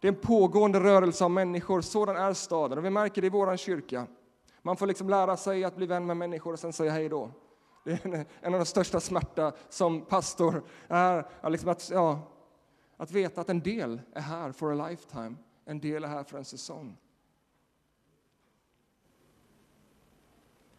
Det 0.00 0.08
är 0.08 0.12
en 0.12 0.20
pågående 0.20 0.80
rörelse 0.80 1.24
av 1.24 1.30
människor, 1.30 1.80
sådan 1.80 2.16
är 2.16 2.32
staden. 2.32 2.78
Och 2.78 2.84
vi 2.84 2.90
märker 2.90 3.20
det 3.20 3.26
i 3.26 3.30
vår 3.30 3.56
kyrka. 3.56 4.06
Man 4.62 4.76
får 4.76 4.86
liksom 4.86 5.08
lära 5.08 5.36
sig 5.36 5.64
att 5.64 5.76
bli 5.76 5.86
vän 5.86 6.06
med 6.06 6.16
människor 6.16 6.52
och 6.52 6.58
sen 6.58 6.72
säga 6.72 6.92
hej 6.92 7.08
då. 7.08 7.30
Det 7.84 8.04
är 8.04 8.26
en 8.40 8.54
av 8.54 8.60
de 8.60 8.66
största 8.66 9.00
smärta 9.00 9.52
som 9.68 10.04
pastor 10.04 10.62
är 10.88 11.50
liksom 11.50 11.68
att, 11.68 11.90
ja, 11.90 12.20
att 12.96 13.10
veta 13.10 13.40
att 13.40 13.48
en 13.48 13.60
del 13.60 14.00
är 14.12 14.20
här 14.20 14.52
for 14.52 14.80
a 14.80 14.88
lifetime, 14.88 15.34
en 15.64 15.80
del 15.80 16.04
är 16.04 16.08
här 16.08 16.24
för 16.24 16.38
en 16.38 16.44
säsong. 16.44 16.96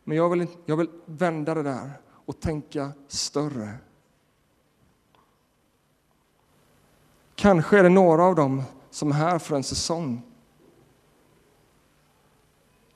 Men 0.04 0.18
jag 0.18 0.30
vill, 0.30 0.48
jag 0.66 0.78
vill 0.78 0.90
vända 1.06 1.54
det 1.54 1.64
där 1.64 1.92
och 2.26 2.40
tänka 2.40 2.92
större. 3.08 3.74
Kanske 7.36 7.80
är 7.80 7.84
det 7.84 7.90
några 7.90 8.24
av 8.24 8.36
dem 8.36 8.64
som 8.90 9.12
är 9.12 9.16
här 9.16 9.40
för 9.40 9.56
en 9.56 9.64
säsong 9.64 10.22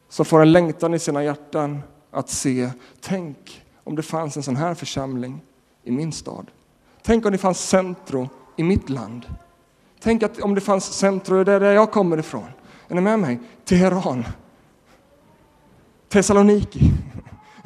som 0.09 0.25
får 0.25 0.41
en 0.41 0.51
längtan 0.51 0.93
i 0.93 0.99
sina 0.99 1.23
hjärtan 1.23 1.81
att 2.11 2.29
se, 2.29 2.69
tänk 2.99 3.65
om 3.83 3.95
det 3.95 4.03
fanns 4.03 4.37
en 4.37 4.43
sån 4.43 4.55
här 4.55 4.73
församling 4.73 5.41
i 5.83 5.91
min 5.91 6.11
stad. 6.11 6.51
Tänk 7.01 7.25
om 7.25 7.31
det 7.31 7.37
fanns 7.37 7.69
centro 7.69 8.29
i 8.55 8.63
mitt 8.63 8.89
land. 8.89 9.25
Tänk 9.99 10.23
att 10.23 10.41
om 10.41 10.55
det 10.55 10.61
fanns 10.61 10.85
centro 10.85 11.43
där 11.43 11.61
jag 11.61 11.91
kommer 11.91 12.17
ifrån. 12.17 12.47
Är 12.87 12.95
ni 12.95 13.01
med 13.01 13.19
mig? 13.19 13.39
Teheran. 13.65 14.25
Thessaloniki. 16.09 16.91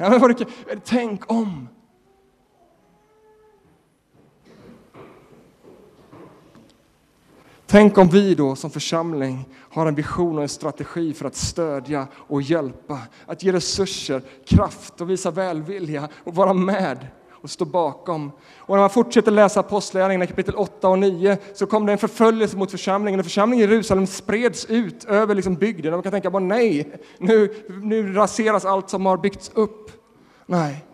Ja, 0.02 0.18
men 0.18 0.34
det, 0.34 0.46
tänk 0.84 1.32
om! 1.32 1.68
Tänk 7.66 7.98
om 7.98 8.08
vi 8.08 8.34
då 8.34 8.56
som 8.56 8.70
församling 8.70 9.48
har 9.58 9.86
en 9.86 9.94
vision 9.94 10.36
och 10.36 10.42
en 10.42 10.48
strategi 10.48 11.12
för 11.12 11.24
att 11.24 11.36
stödja 11.36 12.06
och 12.14 12.42
hjälpa, 12.42 12.98
att 13.26 13.42
ge 13.42 13.52
resurser, 13.52 14.22
kraft 14.46 15.00
och 15.00 15.10
visa 15.10 15.30
välvilja 15.30 16.08
och 16.24 16.34
vara 16.34 16.52
med 16.52 17.06
och 17.42 17.50
stå 17.50 17.64
bakom. 17.64 18.32
Och 18.56 18.74
när 18.74 18.82
man 18.82 18.90
fortsätter 18.90 19.30
läsa 19.30 19.60
Apostlagärningarna 19.60 20.26
kapitel 20.26 20.54
8 20.54 20.88
och 20.88 20.98
9 20.98 21.38
så 21.54 21.66
kom 21.66 21.86
det 21.86 21.92
en 21.92 21.98
förföljelse 21.98 22.56
mot 22.56 22.70
församlingen 22.70 23.20
och 23.20 23.26
församlingen 23.26 23.68
i 23.68 23.72
Jerusalem 23.72 24.06
spreds 24.06 24.64
ut 24.64 25.04
över 25.04 25.34
liksom 25.34 25.54
bygden. 25.54 25.92
Och 25.92 25.96
man 25.96 26.02
kan 26.02 26.12
tänka 26.12 26.30
bara 26.30 26.42
nej, 26.42 26.92
nu, 27.18 27.54
nu 27.82 28.12
raseras 28.12 28.64
allt 28.64 28.90
som 28.90 29.06
har 29.06 29.16
byggts 29.16 29.50
upp. 29.54 29.90
Nej, 30.46 30.84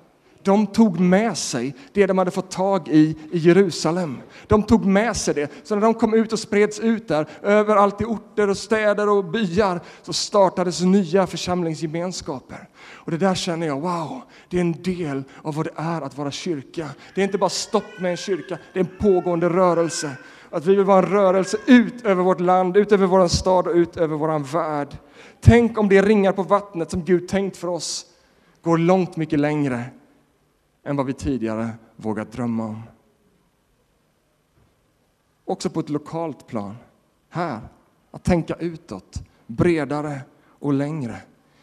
de 0.49 0.67
tog 0.67 1.01
med 1.01 1.39
sig 1.39 1.75
det 1.93 2.07
de 2.07 2.19
hade 2.19 2.31
fått 2.31 2.51
tag 2.51 2.89
i 2.89 3.17
i 3.33 3.39
Jerusalem. 3.39 4.19
De 4.47 4.63
tog 4.63 4.85
med 4.85 5.17
sig 5.17 5.35
det. 5.35 5.53
Så 5.63 5.75
när 5.75 5.83
de 5.83 5.95
kom 5.95 6.15
ut 6.15 6.33
och 6.33 6.39
spreds 6.39 6.81
ut 6.81 7.09
där, 7.09 7.29
överallt 7.43 8.01
i 8.01 8.05
orter 8.05 8.51
och 8.51 8.57
städer 8.57 9.09
och 9.09 9.25
byar, 9.25 9.81
så 10.03 10.13
startades 10.13 10.81
nya 10.81 11.27
församlingsgemenskaper. 11.27 12.69
Och 12.93 13.11
det 13.11 13.17
där 13.17 13.35
känner 13.35 13.67
jag, 13.67 13.81
wow, 13.81 14.23
det 14.49 14.57
är 14.57 14.61
en 14.61 14.83
del 14.83 15.25
av 15.43 15.55
vad 15.55 15.67
det 15.67 15.73
är 15.77 16.01
att 16.03 16.19
vara 16.19 16.31
kyrka. 16.31 16.89
Det 17.15 17.21
är 17.21 17.25
inte 17.25 17.39
bara 17.39 17.51
stopp 17.51 18.01
med 18.01 18.11
en 18.11 18.17
kyrka, 18.17 18.59
det 18.73 18.81
är 18.81 18.85
en 18.85 18.99
pågående 18.99 19.49
rörelse. 19.49 20.11
Att 20.51 20.67
vi 20.67 20.75
vill 20.75 20.85
vara 20.85 21.07
en 21.07 21.13
rörelse 21.13 21.57
ut 21.67 22.05
över 22.05 22.23
vårt 22.23 22.41
land, 22.41 22.77
ut 22.77 22.93
över 22.93 23.07
vår 23.07 23.29
stad 23.29 23.67
och 23.67 23.75
ut 23.75 23.97
över 23.97 24.17
vår 24.17 24.39
värld. 24.39 24.97
Tänk 25.41 25.79
om 25.79 25.89
det 25.89 26.03
ringar 26.03 26.33
på 26.33 26.43
vattnet 26.43 26.91
som 26.91 27.05
Gud 27.05 27.29
tänkt 27.29 27.57
för 27.57 27.69
oss 27.69 28.07
går 28.63 28.79
långt 28.79 29.17
mycket 29.17 29.39
längre 29.39 29.85
än 30.85 30.97
vad 30.97 31.07
vi 31.07 31.13
tidigare 31.13 31.71
vågat 31.97 32.33
drömma 32.33 32.65
om. 32.65 32.83
Också 35.45 35.71
på 35.71 35.81
ett 35.81 35.89
lokalt 35.89 36.47
plan. 36.47 36.77
Här, 37.29 37.61
att 38.11 38.25
tänka 38.25 38.55
utåt, 38.55 39.23
bredare 39.47 40.21
och 40.49 40.73
längre. 40.73 41.17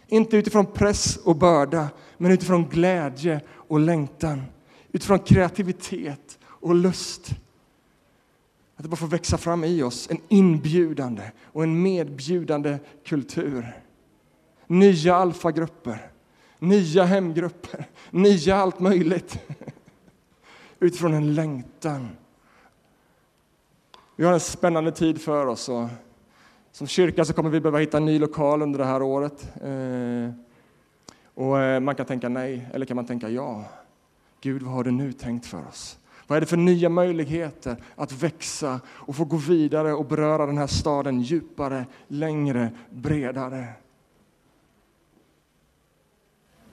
Inte 0.07 0.37
utifrån 0.37 0.65
press 0.65 1.17
och 1.17 1.35
börda, 1.35 1.87
men 2.17 2.31
utifrån 2.31 2.69
glädje 2.69 3.41
och 3.49 3.79
längtan. 3.79 4.41
Utifrån 4.91 5.19
kreativitet 5.19 6.39
och 6.43 6.75
lust. 6.75 7.31
Att 8.75 8.83
det 8.83 8.89
bara 8.89 8.95
får 8.95 9.07
växa 9.07 9.37
fram 9.37 9.63
i 9.63 9.83
oss 9.83 10.07
en 10.11 10.19
inbjudande 10.27 11.31
och 11.43 11.63
en 11.63 11.81
medbjudande 11.81 12.79
kultur. 13.05 13.81
Nya 14.67 15.15
alfagrupper 15.15 16.11
nya 16.59 17.03
hemgrupper, 17.03 17.85
nya 18.11 18.55
allt 18.55 18.79
möjligt. 18.79 19.39
Utifrån 20.79 21.13
en 21.13 21.35
längtan. 21.35 22.09
Vi 24.15 24.25
har 24.25 24.33
en 24.33 24.39
spännande 24.39 24.91
tid 24.91 25.21
för 25.21 25.45
oss. 25.45 25.69
Och 25.69 25.87
som 26.71 26.87
kyrka 26.87 27.25
så 27.25 27.33
kommer 27.33 27.49
vi 27.49 27.59
behöva 27.59 27.79
hitta 27.79 27.97
en 27.97 28.05
ny 28.05 28.19
lokal 28.19 28.61
under 28.61 28.79
det 28.79 28.85
här 28.85 29.01
året. 29.01 29.47
Eh, 29.61 30.33
och 31.33 31.59
eh, 31.59 31.79
man 31.79 31.95
kan 31.95 32.05
tänka 32.05 32.29
nej, 32.29 32.67
eller 32.73 32.85
kan 32.85 32.95
man 32.95 33.05
tänka 33.05 33.29
ja. 33.29 33.63
Gud, 34.41 34.63
vad 34.63 34.73
har 34.73 34.83
du 34.83 34.91
nu 34.91 35.13
tänkt 35.13 35.45
för 35.45 35.67
oss? 35.67 35.99
Vad 36.27 36.37
är 36.37 36.41
det 36.41 36.47
för 36.47 36.57
nya 36.57 36.89
möjligheter 36.89 37.77
att 37.95 38.11
växa 38.11 38.79
och 38.87 39.15
få 39.15 39.25
gå 39.25 39.37
vidare 39.37 39.93
och 39.93 40.05
beröra 40.05 40.45
den 40.45 40.57
här 40.57 40.67
staden 40.67 41.21
djupare, 41.21 41.85
längre, 42.07 42.71
bredare? 42.89 43.67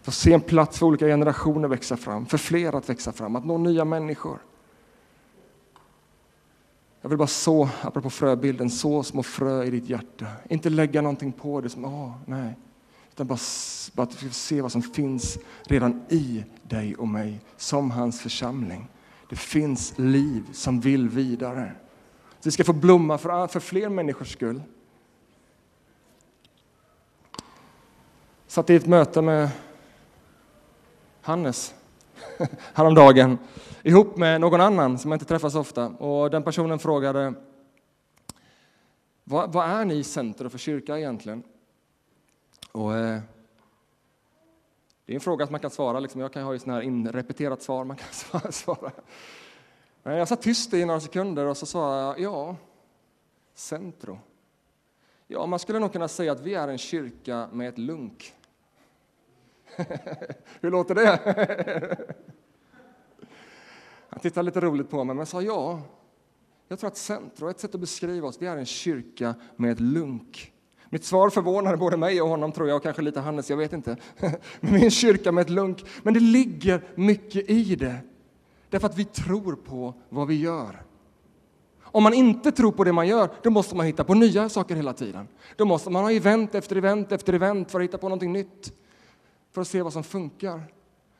Få 0.03 0.11
se 0.11 0.33
en 0.33 0.41
plats 0.41 0.79
för 0.79 0.87
olika 0.87 1.07
generationer 1.07 1.69
växa 1.69 1.97
fram, 1.97 2.27
för 2.27 2.39
fler 2.39 2.75
att 2.75 2.89
växa 2.89 3.13
fram, 3.13 3.37
att 3.37 3.45
nå 3.45 3.59
nya 3.59 3.85
människor. 3.85 4.39
Jag 7.01 7.09
vill 7.09 7.19
bara 7.19 7.29
så, 7.29 7.69
apropå 7.83 8.11
fröbilden, 8.11 8.71
så 8.71 9.03
små 9.03 9.23
frö 9.23 9.65
i 9.65 9.71
ditt 9.71 9.89
hjärta. 9.89 10.27
Inte 10.49 10.71
lägga 10.71 11.03
någonting 11.03 11.33
på 11.33 11.61
det 11.61 11.69
som, 11.69 11.85
åh, 11.85 12.13
nej. 12.27 12.57
Utan 13.13 13.27
bara, 13.27 13.39
bara 13.95 14.03
att 14.03 14.23
vi 14.23 14.29
får 14.29 14.35
se 14.35 14.61
vad 14.61 14.73
som 14.73 14.83
finns 14.83 15.39
redan 15.63 16.03
i 16.09 16.45
dig 16.63 16.95
och 16.97 17.09
mig, 17.09 17.41
som 17.57 17.91
hans 17.91 18.21
församling. 18.21 18.89
Det 19.29 19.37
finns 19.37 19.99
liv 19.99 20.45
som 20.53 20.81
vill 20.81 21.09
vidare. 21.09 21.73
Så 22.41 22.49
vi 22.49 22.51
ska 22.51 22.65
få 22.65 22.73
blomma 22.73 23.19
för, 23.19 23.43
ah, 23.43 23.49
för 23.49 23.61
fler 23.61 23.89
människors 23.89 24.33
skull. 24.33 24.63
Satt 28.47 28.71
i 28.71 28.75
ett 28.75 28.87
möte 28.87 29.23
med 29.23 29.49
Hannes 31.23 31.75
häromdagen 32.75 33.39
ihop 33.83 34.17
med 34.17 34.41
någon 34.41 34.61
annan 34.61 34.99
som 34.99 35.11
jag 35.11 35.17
inte 35.17 35.25
träffar 35.25 35.49
så 35.49 35.61
ofta. 35.61 35.87
Och 35.87 36.31
den 36.31 36.43
personen 36.43 36.79
frågade 36.79 37.35
vad, 39.25 39.53
vad 39.53 39.71
är 39.71 39.85
ni 39.85 40.05
centrum 40.05 40.51
för 40.51 40.59
kyrka 40.59 40.99
egentligen? 40.99 41.43
Och, 42.73 42.97
eh, 42.97 43.21
det 45.07 45.13
är 45.13 45.15
en 45.15 45.21
fråga 45.21 45.47
som 45.47 45.53
man 45.53 45.61
kan 45.61 45.71
svara. 45.71 46.01
Liksom. 46.01 46.21
Jag 46.21 46.33
kan 46.33 46.43
ha 46.43 46.55
ett 46.55 46.67
här 46.67 46.81
inrepeterat 46.81 47.63
svar. 47.63 47.85
Man 47.85 47.97
kan 47.97 48.53
svara. 48.53 48.93
Men 50.03 50.17
jag 50.17 50.29
satt 50.29 50.43
tyst 50.43 50.75
i 50.75 50.85
några 50.85 51.01
sekunder 51.01 51.47
och 51.47 51.57
så 51.57 51.67
svarade 51.67 52.21
jag 52.21 52.21
ja, 52.21 52.57
centro. 53.55 54.19
Ja, 55.27 55.47
man 55.47 55.59
skulle 55.59 55.79
nog 55.79 55.93
kunna 55.93 56.09
säga 56.09 56.33
att 56.33 56.41
vi 56.41 56.55
är 56.55 56.69
en 56.69 56.79
kyrka 56.79 57.49
med 57.53 57.69
ett 57.69 57.79
lunk. 57.79 58.35
Hur 60.61 60.71
låter 60.71 60.95
det? 60.95 61.19
Han 64.09 64.21
tittade 64.21 64.45
lite 64.45 64.61
roligt 64.61 64.91
på 64.91 65.05
mig, 65.05 65.17
men 65.17 65.27
sa 65.27 65.43
ja. 65.43 65.81
Jag 66.69 66.79
tror 66.79 66.89
att 66.89 66.97
centrum, 66.97 67.49
ett 67.49 67.61
sätt 67.61 67.75
att 67.75 67.81
beskriva 67.81 68.29
oss, 68.29 68.39
det 68.39 68.47
är 68.47 68.57
en 68.57 68.67
kyrka 68.67 69.35
med 69.57 69.73
ett 69.73 69.81
lunk. 69.81 70.53
Mitt 70.91 71.05
svar 71.05 71.31
förvånade 71.31 71.77
både 71.77 71.97
mig 71.97 72.23
och 72.23 72.29
honom, 72.29 72.53
tror 72.53 72.69
jag, 72.69 72.77
och 72.77 72.83
kanske 72.83 73.03
lite 73.03 73.21
Hannes, 73.21 73.51
jag 73.51 73.57
vet 73.57 73.73
inte. 73.73 73.97
Men 74.61 74.75
en 74.83 74.91
kyrka 74.91 75.33
med 75.33 75.43
ett 75.43 75.51
lunk. 75.51 75.85
Men 76.03 76.15
det 76.15 76.21
ligger 76.21 76.85
mycket 76.95 77.51
i 77.51 77.77
det. 77.77 77.97
Därför 78.71 78.87
att 78.87 78.99
vi 78.99 79.05
tror 79.05 79.57
på 79.57 79.95
vad 80.09 80.29
vi 80.29 80.41
gör. 80.41 80.83
Om 81.83 82.03
man 82.03 82.15
inte 82.15 82.53
tror 82.53 82.73
på 82.73 82.85
det 82.85 82.93
man 82.93 83.09
gör, 83.09 83.31
då 83.43 83.51
måste 83.51 83.77
man 83.77 83.87
hitta 83.87 84.05
på 84.05 84.15
nya 84.15 84.49
saker 84.49 84.75
hela 84.75 84.93
tiden. 84.93 85.29
Då 85.57 85.65
måste 85.65 85.91
man 85.91 86.03
ha 86.03 86.13
event 86.13 86.55
efter 86.55 86.77
event 86.77 87.13
efter 87.13 87.33
event 87.33 87.71
för 87.71 87.81
att 87.81 87.85
hitta 87.85 87.99
på 87.99 88.09
någonting 88.09 88.33
nytt. 88.33 88.73
För 89.53 89.61
att 89.61 89.69
se 89.69 89.83
vad 89.83 89.93
som 89.93 90.05
funkar. 90.05 90.63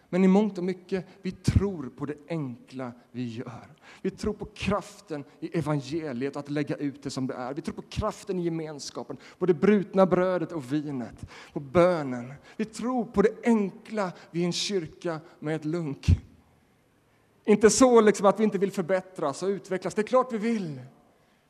Men 0.09 0.25
i 0.25 0.29
mångt 0.29 0.59
och 0.59 0.65
mycket, 0.65 1.07
vi 1.23 1.31
tror 1.31 1.91
på 1.97 2.07
det 2.07 2.17
enkla 2.29 2.93
vi 3.11 3.29
gör. 3.29 3.67
Vi 4.03 4.11
tror 4.11 4.33
på 4.33 4.45
kraften 4.45 5.25
i 5.41 5.59
evangeliet, 5.59 6.37
att 6.37 6.51
lägga 6.51 6.77
ut 6.77 7.03
det 7.03 7.11
som 7.11 7.27
det 7.27 7.35
är. 7.35 7.55
Vi 7.55 7.63
tror 7.63 7.75
på 7.75 7.83
kraften 7.83 8.39
i 8.39 8.43
gemenskapen, 8.43 9.17
på 9.39 9.47
det 9.47 9.55
brutna 9.55 10.07
brödet 10.07 10.53
och 10.53 10.73
vinet, 10.73 11.31
på 11.53 11.61
bönen. 11.61 12.35
Vi 12.57 12.65
tror 12.65 13.05
på 13.05 13.23
det 13.23 13.35
enkla 13.45 14.13
vid 14.31 14.45
en 14.45 14.53
kyrka 14.53 15.21
med 15.39 15.57
ett 15.57 15.65
lunk. 15.65 16.07
Inte 17.45 17.71
så 17.71 18.01
liksom 18.01 18.27
att 18.27 18.41
vi 18.41 18.45
inte 18.45 18.59
vill 18.59 18.73
förbättras 18.73 19.43
och 19.43 19.49
utvecklas. 19.49 19.95
Det 19.95 20.03
är 20.03 20.07
klart 20.07 20.33
vi 20.33 20.39
vill. 20.39 20.81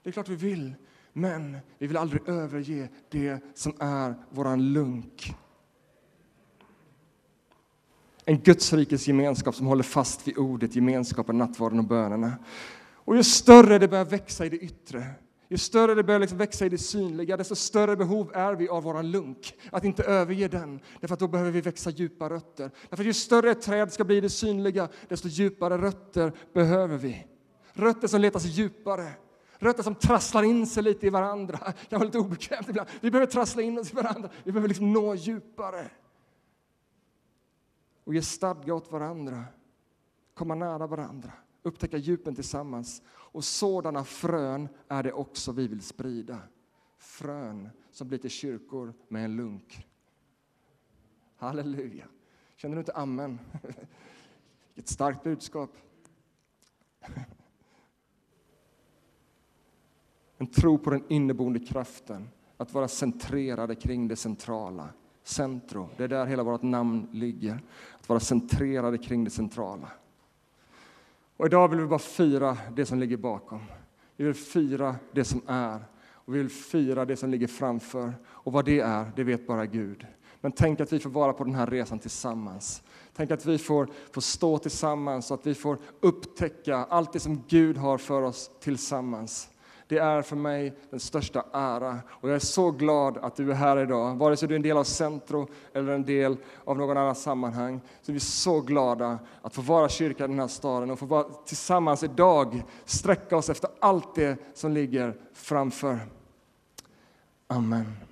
Det 0.02 0.10
är 0.10 0.12
klart 0.12 0.28
vi 0.28 0.36
vill. 0.36 0.74
Men 1.12 1.58
vi 1.78 1.86
vill 1.86 1.96
aldrig 1.96 2.28
överge 2.28 2.88
det 3.08 3.38
som 3.54 3.72
är 3.78 4.14
våran 4.30 4.72
lunk. 4.72 5.34
En 8.24 8.38
Guds 8.38 8.72
rikes 8.72 9.08
gemenskap 9.08 9.54
som 9.54 9.66
håller 9.66 9.82
fast 9.82 10.28
vid 10.28 10.38
ordet, 10.38 10.76
gemenskapen, 10.76 11.38
nattvarden 11.38 11.78
och 11.78 11.84
bönerna. 11.84 12.32
Och 12.94 13.16
ju 13.16 13.22
större 13.22 13.78
det 13.78 13.88
börjar 13.88 14.04
växa 14.04 14.46
i 14.46 14.48
det 14.48 14.56
yttre, 14.56 15.04
ju 15.52 15.58
större 15.58 15.94
det 15.94 16.04
börjar 16.04 16.20
liksom 16.20 16.38
växa 16.38 16.66
i 16.66 16.68
det 16.68 16.78
synliga, 16.78 17.36
desto 17.36 17.54
större 17.54 17.96
behov 17.96 18.30
är 18.34 18.54
vi 18.54 18.68
av 18.68 18.82
våran 18.82 19.10
lunk. 19.10 19.54
Att 19.70 19.84
inte 19.84 20.02
överge 20.02 20.48
den, 20.48 20.80
därför 21.00 21.14
att 21.14 21.20
då 21.20 21.28
behöver 21.28 21.50
vi 21.50 21.60
växa 21.60 21.90
djupa 21.90 22.30
rötter. 22.30 22.70
Därför 22.90 23.02
att 23.02 23.08
ju 23.08 23.12
större 23.12 23.50
ett 23.50 23.62
träd 23.62 23.92
ska 23.92 24.04
bli 24.04 24.16
i 24.16 24.20
det 24.20 24.30
synliga, 24.30 24.88
desto 25.08 25.28
djupare 25.28 25.78
rötter 25.78 26.32
behöver 26.54 26.96
vi. 26.96 27.26
Rötter 27.72 28.08
som 28.08 28.20
letar 28.20 28.40
sig 28.40 28.50
djupare. 28.50 29.08
Rötter 29.58 29.82
som 29.82 29.94
trasslar 29.94 30.42
in 30.42 30.66
sig 30.66 30.82
lite 30.82 31.06
i 31.06 31.10
varandra. 31.10 31.58
Det 31.64 31.88
kan 31.88 31.98
vara 31.98 32.06
lite 32.06 32.18
obekvämt 32.18 32.68
ibland. 32.68 32.88
Vi 33.00 33.10
behöver 33.10 33.32
trassla 33.32 33.62
in 33.62 33.78
oss 33.78 33.92
i 33.92 33.96
varandra. 33.96 34.28
Vi 34.44 34.52
behöver 34.52 34.68
liksom 34.68 34.92
nå 34.92 35.14
djupare. 35.14 35.86
Och 38.04 38.14
ge 38.14 38.22
stadga 38.22 38.74
åt 38.74 38.92
varandra. 38.92 39.44
Komma 40.34 40.54
nära 40.54 40.86
varandra 40.86 41.32
upptäcka 41.62 41.96
djupen 41.96 42.34
tillsammans. 42.34 43.02
Och 43.08 43.44
sådana 43.44 44.04
frön 44.04 44.68
är 44.88 45.02
det 45.02 45.12
också 45.12 45.52
vi 45.52 45.68
vill 45.68 45.82
sprida. 45.82 46.38
Frön 46.98 47.68
som 47.90 48.08
blir 48.08 48.18
till 48.18 48.30
kyrkor 48.30 48.94
med 49.08 49.24
en 49.24 49.36
lunk. 49.36 49.88
Halleluja! 51.36 52.06
Känner 52.56 52.76
du 52.76 52.80
inte 52.80 52.92
amen? 52.92 53.38
Ett 54.74 54.88
starkt 54.88 55.22
budskap. 55.22 55.70
En 60.38 60.46
tro 60.46 60.78
på 60.78 60.90
den 60.90 61.04
inneboende 61.08 61.60
kraften, 61.60 62.28
att 62.56 62.72
vara 62.72 62.88
centrerade 62.88 63.74
kring 63.74 64.08
det 64.08 64.16
centrala. 64.16 64.88
Centro, 65.24 65.88
det 65.96 66.04
är 66.04 66.08
där 66.08 66.26
hela 66.26 66.42
vårt 66.42 66.62
namn 66.62 67.08
ligger. 67.12 67.60
Att 68.00 68.08
vara 68.08 68.20
centrerade 68.20 68.98
kring 68.98 69.24
det 69.24 69.30
centrala. 69.30 69.88
Och 71.36 71.46
idag 71.46 71.68
vill 71.68 71.80
vi 71.80 71.86
bara 71.86 71.98
fira 71.98 72.58
det 72.76 72.86
som 72.86 72.98
ligger 72.98 73.16
bakom. 73.16 73.60
Vi 74.16 74.24
vill 74.24 74.34
fira 74.34 74.96
det 75.12 75.24
som 75.24 75.42
är 75.46 75.84
och 76.24 76.34
vi 76.34 76.38
vill 76.38 76.50
fira 76.50 77.04
det 77.04 77.16
som 77.16 77.30
ligger 77.30 77.46
framför. 77.46 78.12
Och 78.24 78.52
vad 78.52 78.64
det 78.64 78.80
är, 78.80 79.12
det 79.16 79.24
vet 79.24 79.46
bara 79.46 79.66
Gud. 79.66 80.06
Men 80.40 80.52
tänk 80.52 80.80
att 80.80 80.92
vi 80.92 80.98
får 80.98 81.10
vara 81.10 81.32
på 81.32 81.44
den 81.44 81.54
här 81.54 81.66
resan 81.66 81.98
tillsammans. 81.98 82.82
Tänk 83.16 83.30
att 83.30 83.46
vi 83.46 83.58
får, 83.58 83.88
får 84.12 84.20
stå 84.20 84.58
tillsammans 84.58 85.30
och 85.30 85.40
att 85.40 85.46
vi 85.46 85.54
får 85.54 85.78
upptäcka 86.00 86.76
allt 86.76 87.12
det 87.12 87.20
som 87.20 87.42
Gud 87.48 87.76
har 87.76 87.98
för 87.98 88.22
oss 88.22 88.50
tillsammans. 88.60 89.48
Det 89.88 89.98
är 89.98 90.22
för 90.22 90.36
mig 90.36 90.74
den 90.90 91.00
största 91.00 91.44
ära 91.52 91.98
och 92.08 92.28
jag 92.28 92.34
är 92.34 92.38
så 92.38 92.70
glad 92.70 93.18
att 93.18 93.36
du 93.36 93.50
är 93.50 93.54
här 93.54 93.76
idag. 93.76 94.16
Vare 94.16 94.36
sig 94.36 94.48
du 94.48 94.54
är 94.54 94.56
en 94.56 94.62
del 94.62 94.76
av 94.76 94.84
Centro 94.84 95.48
eller 95.72 95.92
en 95.92 96.04
del 96.04 96.36
av 96.64 96.78
någon 96.78 96.96
annan 96.96 97.14
sammanhang 97.14 97.80
så 98.02 98.12
är 98.12 98.14
vi 98.14 98.20
så 98.20 98.60
glada 98.60 99.18
att 99.42 99.54
få 99.54 99.62
vara 99.62 99.88
kyrka 99.88 100.24
i 100.24 100.28
den 100.28 100.38
här 100.38 100.48
staden 100.48 100.90
och 100.90 100.98
få 100.98 101.06
vara 101.06 101.24
tillsammans 101.24 102.02
idag 102.02 102.62
sträcka 102.84 103.36
oss 103.36 103.50
efter 103.50 103.70
allt 103.80 104.14
det 104.14 104.36
som 104.54 104.72
ligger 104.72 105.16
framför. 105.32 105.98
Amen. 107.46 108.11